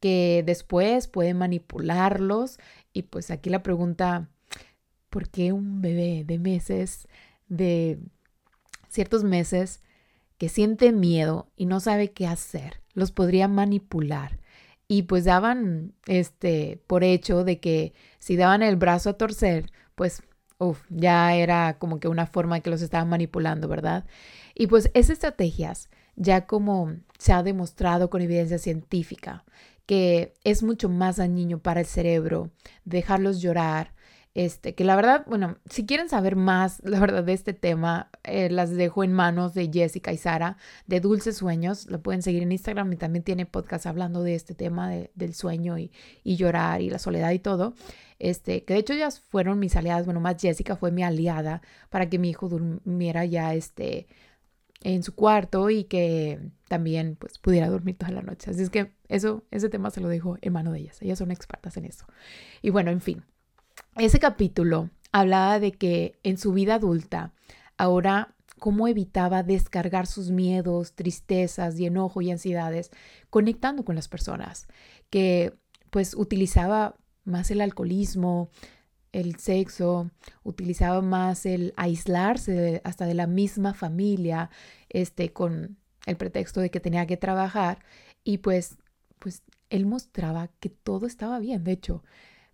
que 0.00 0.42
después 0.46 1.08
puede 1.08 1.34
manipularlos 1.34 2.58
y 2.92 3.02
pues 3.02 3.30
aquí 3.30 3.50
la 3.50 3.62
pregunta, 3.62 4.28
¿por 5.10 5.28
qué 5.28 5.52
un 5.52 5.82
bebé 5.82 6.24
de 6.24 6.38
meses, 6.38 7.08
de 7.48 7.98
ciertos 8.88 9.24
meses, 9.24 9.82
que 10.38 10.48
siente 10.48 10.92
miedo 10.92 11.48
y 11.56 11.66
no 11.66 11.80
sabe 11.80 12.12
qué 12.12 12.26
hacer, 12.26 12.82
los 12.92 13.10
podría 13.10 13.48
manipular? 13.48 14.38
Y 14.86 15.02
pues 15.02 15.24
daban 15.24 15.94
este 16.06 16.82
por 16.86 17.04
hecho 17.04 17.42
de 17.42 17.58
que 17.58 17.94
si 18.18 18.36
daban 18.36 18.62
el 18.62 18.76
brazo 18.76 19.10
a 19.10 19.16
torcer, 19.16 19.70
pues 19.94 20.22
ya 20.88 21.34
era 21.34 21.78
como 21.78 22.00
que 22.00 22.08
una 22.08 22.26
forma 22.26 22.60
que 22.60 22.70
los 22.70 22.82
estaban 22.82 23.08
manipulando, 23.08 23.68
¿verdad? 23.68 24.04
Y 24.54 24.66
pues 24.66 24.90
esas 24.94 25.10
estrategias, 25.10 25.90
ya 26.16 26.46
como 26.46 26.94
se 27.18 27.32
ha 27.32 27.42
demostrado 27.42 28.10
con 28.10 28.22
evidencia 28.22 28.58
científica, 28.58 29.44
que 29.86 30.34
es 30.44 30.62
mucho 30.62 30.88
más 30.88 31.16
dañino 31.16 31.58
para 31.58 31.80
el 31.80 31.86
cerebro 31.86 32.50
dejarlos 32.84 33.40
llorar, 33.40 33.93
este, 34.34 34.74
que 34.74 34.82
la 34.82 34.96
verdad, 34.96 35.24
bueno, 35.28 35.58
si 35.70 35.86
quieren 35.86 36.08
saber 36.08 36.34
más, 36.34 36.82
la 36.84 36.98
verdad, 36.98 37.22
de 37.22 37.32
este 37.32 37.52
tema, 37.52 38.10
eh, 38.24 38.50
las 38.50 38.70
dejo 38.70 39.04
en 39.04 39.12
manos 39.12 39.54
de 39.54 39.70
Jessica 39.72 40.12
y 40.12 40.16
Sara 40.16 40.56
de 40.86 40.98
Dulces 41.00 41.36
Sueños. 41.36 41.86
Lo 41.86 42.02
pueden 42.02 42.20
seguir 42.20 42.42
en 42.42 42.50
Instagram 42.50 42.92
y 42.92 42.96
también 42.96 43.22
tiene 43.22 43.46
podcast 43.46 43.86
hablando 43.86 44.24
de 44.24 44.34
este 44.34 44.54
tema 44.54 44.90
del 44.90 45.34
sueño 45.34 45.78
y, 45.78 45.92
y, 46.24 46.34
llorar 46.34 46.82
y 46.82 46.90
la 46.90 46.98
soledad 46.98 47.30
y 47.30 47.38
todo. 47.38 47.74
Este, 48.18 48.64
que 48.64 48.74
de 48.74 48.80
hecho 48.80 48.92
ellas 48.94 49.20
fueron 49.20 49.60
mis 49.60 49.76
aliadas, 49.76 50.04
bueno, 50.04 50.20
más 50.20 50.36
Jessica 50.40 50.74
fue 50.76 50.90
mi 50.90 51.04
aliada 51.04 51.62
para 51.88 52.08
que 52.08 52.18
mi 52.18 52.30
hijo 52.30 52.48
durmiera 52.48 53.24
ya, 53.24 53.54
este, 53.54 54.08
en 54.82 55.04
su 55.04 55.14
cuarto 55.14 55.70
y 55.70 55.84
que 55.84 56.40
también 56.68 57.16
pues 57.16 57.38
pudiera 57.38 57.68
dormir 57.68 57.96
toda 57.98 58.10
la 58.10 58.22
noche. 58.22 58.50
Así 58.50 58.62
es 58.62 58.70
que 58.70 58.92
eso, 59.08 59.44
ese 59.52 59.68
tema 59.68 59.90
se 59.90 60.00
lo 60.00 60.08
dejo 60.08 60.38
en 60.40 60.52
mano 60.52 60.72
de 60.72 60.80
ellas. 60.80 61.00
Ellas 61.02 61.18
son 61.18 61.30
expertas 61.30 61.76
en 61.76 61.84
eso. 61.84 62.04
Y 62.62 62.70
bueno, 62.70 62.90
en 62.90 63.00
fin 63.00 63.24
ese 63.96 64.18
capítulo 64.18 64.90
hablaba 65.12 65.60
de 65.60 65.72
que 65.72 66.18
en 66.22 66.38
su 66.38 66.52
vida 66.52 66.76
adulta, 66.76 67.32
ahora 67.76 68.34
cómo 68.58 68.88
evitaba 68.88 69.42
descargar 69.42 70.06
sus 70.06 70.30
miedos, 70.30 70.94
tristezas 70.94 71.78
y 71.78 71.86
enojo 71.86 72.22
y 72.22 72.30
ansiedades 72.30 72.90
conectando 73.30 73.84
con 73.84 73.94
las 73.94 74.08
personas, 74.08 74.66
que 75.10 75.54
pues 75.90 76.14
utilizaba 76.14 76.96
más 77.24 77.50
el 77.50 77.60
alcoholismo, 77.60 78.50
el 79.12 79.36
sexo, 79.36 80.10
utilizaba 80.42 81.00
más 81.00 81.46
el 81.46 81.72
aislarse 81.76 82.80
hasta 82.84 83.06
de 83.06 83.14
la 83.14 83.26
misma 83.26 83.74
familia, 83.74 84.50
este, 84.88 85.32
con 85.32 85.78
el 86.06 86.16
pretexto 86.16 86.60
de 86.60 86.70
que 86.70 86.80
tenía 86.80 87.06
que 87.06 87.16
trabajar 87.16 87.78
y 88.24 88.38
pues, 88.38 88.76
pues 89.18 89.42
él 89.70 89.86
mostraba 89.86 90.48
que 90.58 90.68
todo 90.68 91.06
estaba 91.06 91.38
bien, 91.38 91.64
de 91.64 91.72
hecho, 91.72 92.02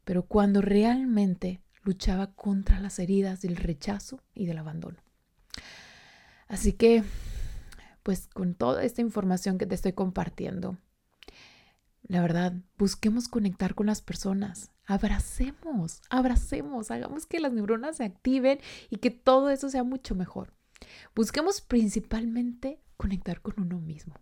pero 0.04 0.24
cuando 0.24 0.60
realmente 0.60 1.62
luchaba 1.82 2.32
contra 2.34 2.80
las 2.80 2.98
heridas 2.98 3.40
del 3.40 3.56
rechazo 3.56 4.20
y 4.34 4.46
del 4.46 4.58
abandono. 4.58 4.98
Así 6.48 6.72
que, 6.72 7.04
pues 8.02 8.28
con 8.28 8.54
toda 8.54 8.84
esta 8.84 9.00
información 9.00 9.56
que 9.56 9.66
te 9.66 9.74
estoy 9.74 9.92
compartiendo, 9.92 10.78
la 12.02 12.20
verdad, 12.20 12.54
busquemos 12.76 13.28
conectar 13.28 13.74
con 13.74 13.86
las 13.86 14.02
personas, 14.02 14.72
abracemos, 14.84 16.02
abracemos, 16.10 16.90
hagamos 16.90 17.26
que 17.26 17.38
las 17.38 17.52
neuronas 17.52 17.98
se 17.98 18.04
activen 18.04 18.58
y 18.88 18.96
que 18.96 19.10
todo 19.10 19.50
eso 19.50 19.68
sea 19.68 19.84
mucho 19.84 20.16
mejor. 20.16 20.52
Busquemos 21.14 21.60
principalmente 21.60 22.80
conectar 22.96 23.40
con 23.40 23.54
uno 23.58 23.78
mismo. 23.78 24.14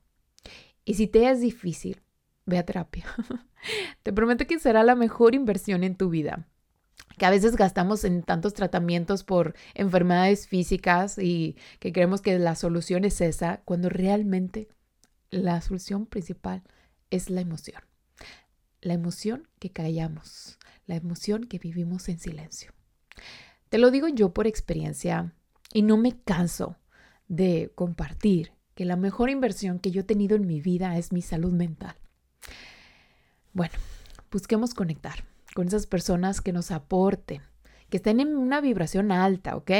Y 0.84 0.94
si 0.94 1.06
te 1.06 1.30
es 1.30 1.40
difícil, 1.40 2.02
ve 2.48 2.58
a 2.58 2.64
terapia. 2.64 3.04
Te 4.02 4.12
prometo 4.12 4.46
que 4.46 4.58
será 4.58 4.82
la 4.82 4.94
mejor 4.94 5.34
inversión 5.34 5.84
en 5.84 5.96
tu 5.96 6.08
vida. 6.08 6.48
Que 7.18 7.26
a 7.26 7.30
veces 7.30 7.56
gastamos 7.56 8.04
en 8.04 8.22
tantos 8.22 8.54
tratamientos 8.54 9.24
por 9.24 9.54
enfermedades 9.74 10.48
físicas 10.48 11.18
y 11.18 11.56
que 11.78 11.92
creemos 11.92 12.20
que 12.22 12.38
la 12.38 12.54
solución 12.54 13.04
es 13.04 13.20
esa, 13.20 13.60
cuando 13.64 13.88
realmente 13.88 14.68
la 15.30 15.60
solución 15.60 16.06
principal 16.06 16.62
es 17.10 17.28
la 17.28 17.40
emoción. 17.40 17.82
La 18.80 18.94
emoción 18.94 19.48
que 19.58 19.70
callamos, 19.70 20.58
la 20.86 20.96
emoción 20.96 21.44
que 21.44 21.58
vivimos 21.58 22.08
en 22.08 22.18
silencio. 22.18 22.72
Te 23.68 23.78
lo 23.78 23.90
digo 23.90 24.08
yo 24.08 24.32
por 24.32 24.46
experiencia 24.46 25.34
y 25.72 25.82
no 25.82 25.96
me 25.96 26.18
canso 26.20 26.76
de 27.26 27.72
compartir 27.74 28.52
que 28.74 28.84
la 28.84 28.96
mejor 28.96 29.28
inversión 29.28 29.80
que 29.80 29.90
yo 29.90 30.02
he 30.02 30.04
tenido 30.04 30.36
en 30.36 30.46
mi 30.46 30.60
vida 30.60 30.96
es 30.96 31.12
mi 31.12 31.20
salud 31.20 31.52
mental. 31.52 31.96
Bueno, 33.58 33.74
busquemos 34.30 34.72
conectar 34.72 35.24
con 35.52 35.66
esas 35.66 35.88
personas 35.88 36.40
que 36.40 36.52
nos 36.52 36.70
aporten, 36.70 37.42
que 37.90 37.96
estén 37.96 38.20
en 38.20 38.36
una 38.36 38.60
vibración 38.60 39.10
alta, 39.10 39.56
¿ok? 39.56 39.72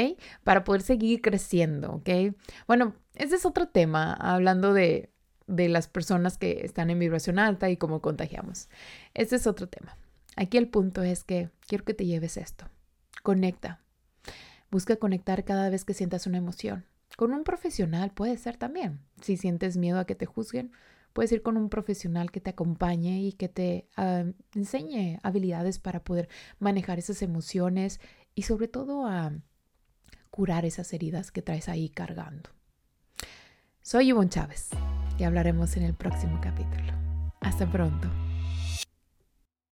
Para 0.43 0.65
poder 0.65 0.81
seguir 0.81 1.21
creciendo, 1.21 1.93
¿ok? 1.93 2.35
Bueno, 2.67 2.93
ese 3.15 3.37
es 3.37 3.45
otro 3.45 3.69
tema, 3.69 4.11
hablando 4.15 4.73
de, 4.73 5.13
de 5.47 5.69
las 5.69 5.87
personas 5.87 6.37
que 6.37 6.59
están 6.65 6.89
en 6.89 6.99
vibración 6.99 7.39
alta 7.39 7.69
y 7.69 7.77
cómo 7.77 8.01
contagiamos. 8.01 8.67
Ese 9.13 9.37
es 9.37 9.47
otro 9.47 9.69
tema. 9.69 9.95
Aquí 10.35 10.57
el 10.57 10.67
punto 10.67 11.01
es 11.01 11.23
que 11.23 11.49
quiero 11.65 11.85
que 11.85 11.93
te 11.93 12.05
lleves 12.05 12.35
esto. 12.35 12.65
Conecta. 13.23 13.79
Busca 14.71 14.97
conectar 14.97 15.45
cada 15.45 15.69
vez 15.69 15.85
que 15.85 15.93
sientas 15.93 16.27
una 16.27 16.37
emoción. 16.37 16.85
Con 17.15 17.31
un 17.31 17.45
profesional 17.45 18.11
puede 18.11 18.35
ser 18.35 18.57
también. 18.57 18.99
Si 19.21 19.37
sientes 19.37 19.77
miedo 19.77 19.99
a 19.99 20.05
que 20.05 20.15
te 20.15 20.25
juzguen, 20.25 20.73
puedes 21.19 21.33
ir 21.33 21.41
con 21.41 21.57
un 21.57 21.67
profesional 21.67 22.31
que 22.31 22.39
te 22.39 22.51
acompañe 22.51 23.19
y 23.19 23.33
que 23.33 23.49
te 23.49 23.89
ah, 23.97 24.23
enseñe 24.55 25.19
habilidades 25.21 25.77
para 25.77 26.01
poder 26.01 26.29
manejar 26.59 26.97
esas 26.97 27.21
emociones 27.21 27.99
y 28.35 28.43
sobre 28.43 28.69
todo 28.69 29.05
a 29.05 29.33
curar 30.29 30.63
esas 30.63 30.93
heridas 30.93 31.33
que 31.33 31.41
traes 31.41 31.67
ahí 31.67 31.89
cargando. 31.89 32.51
Soy 33.81 34.11
Ivonne 34.11 34.29
Chávez 34.29 34.69
y 35.17 35.25
hablaremos 35.25 35.75
en 35.75 35.83
el 35.83 35.93
próximo 35.93 36.39
capítulo. 36.41 36.93
Hasta 37.41 37.69
pronto. 37.69 38.07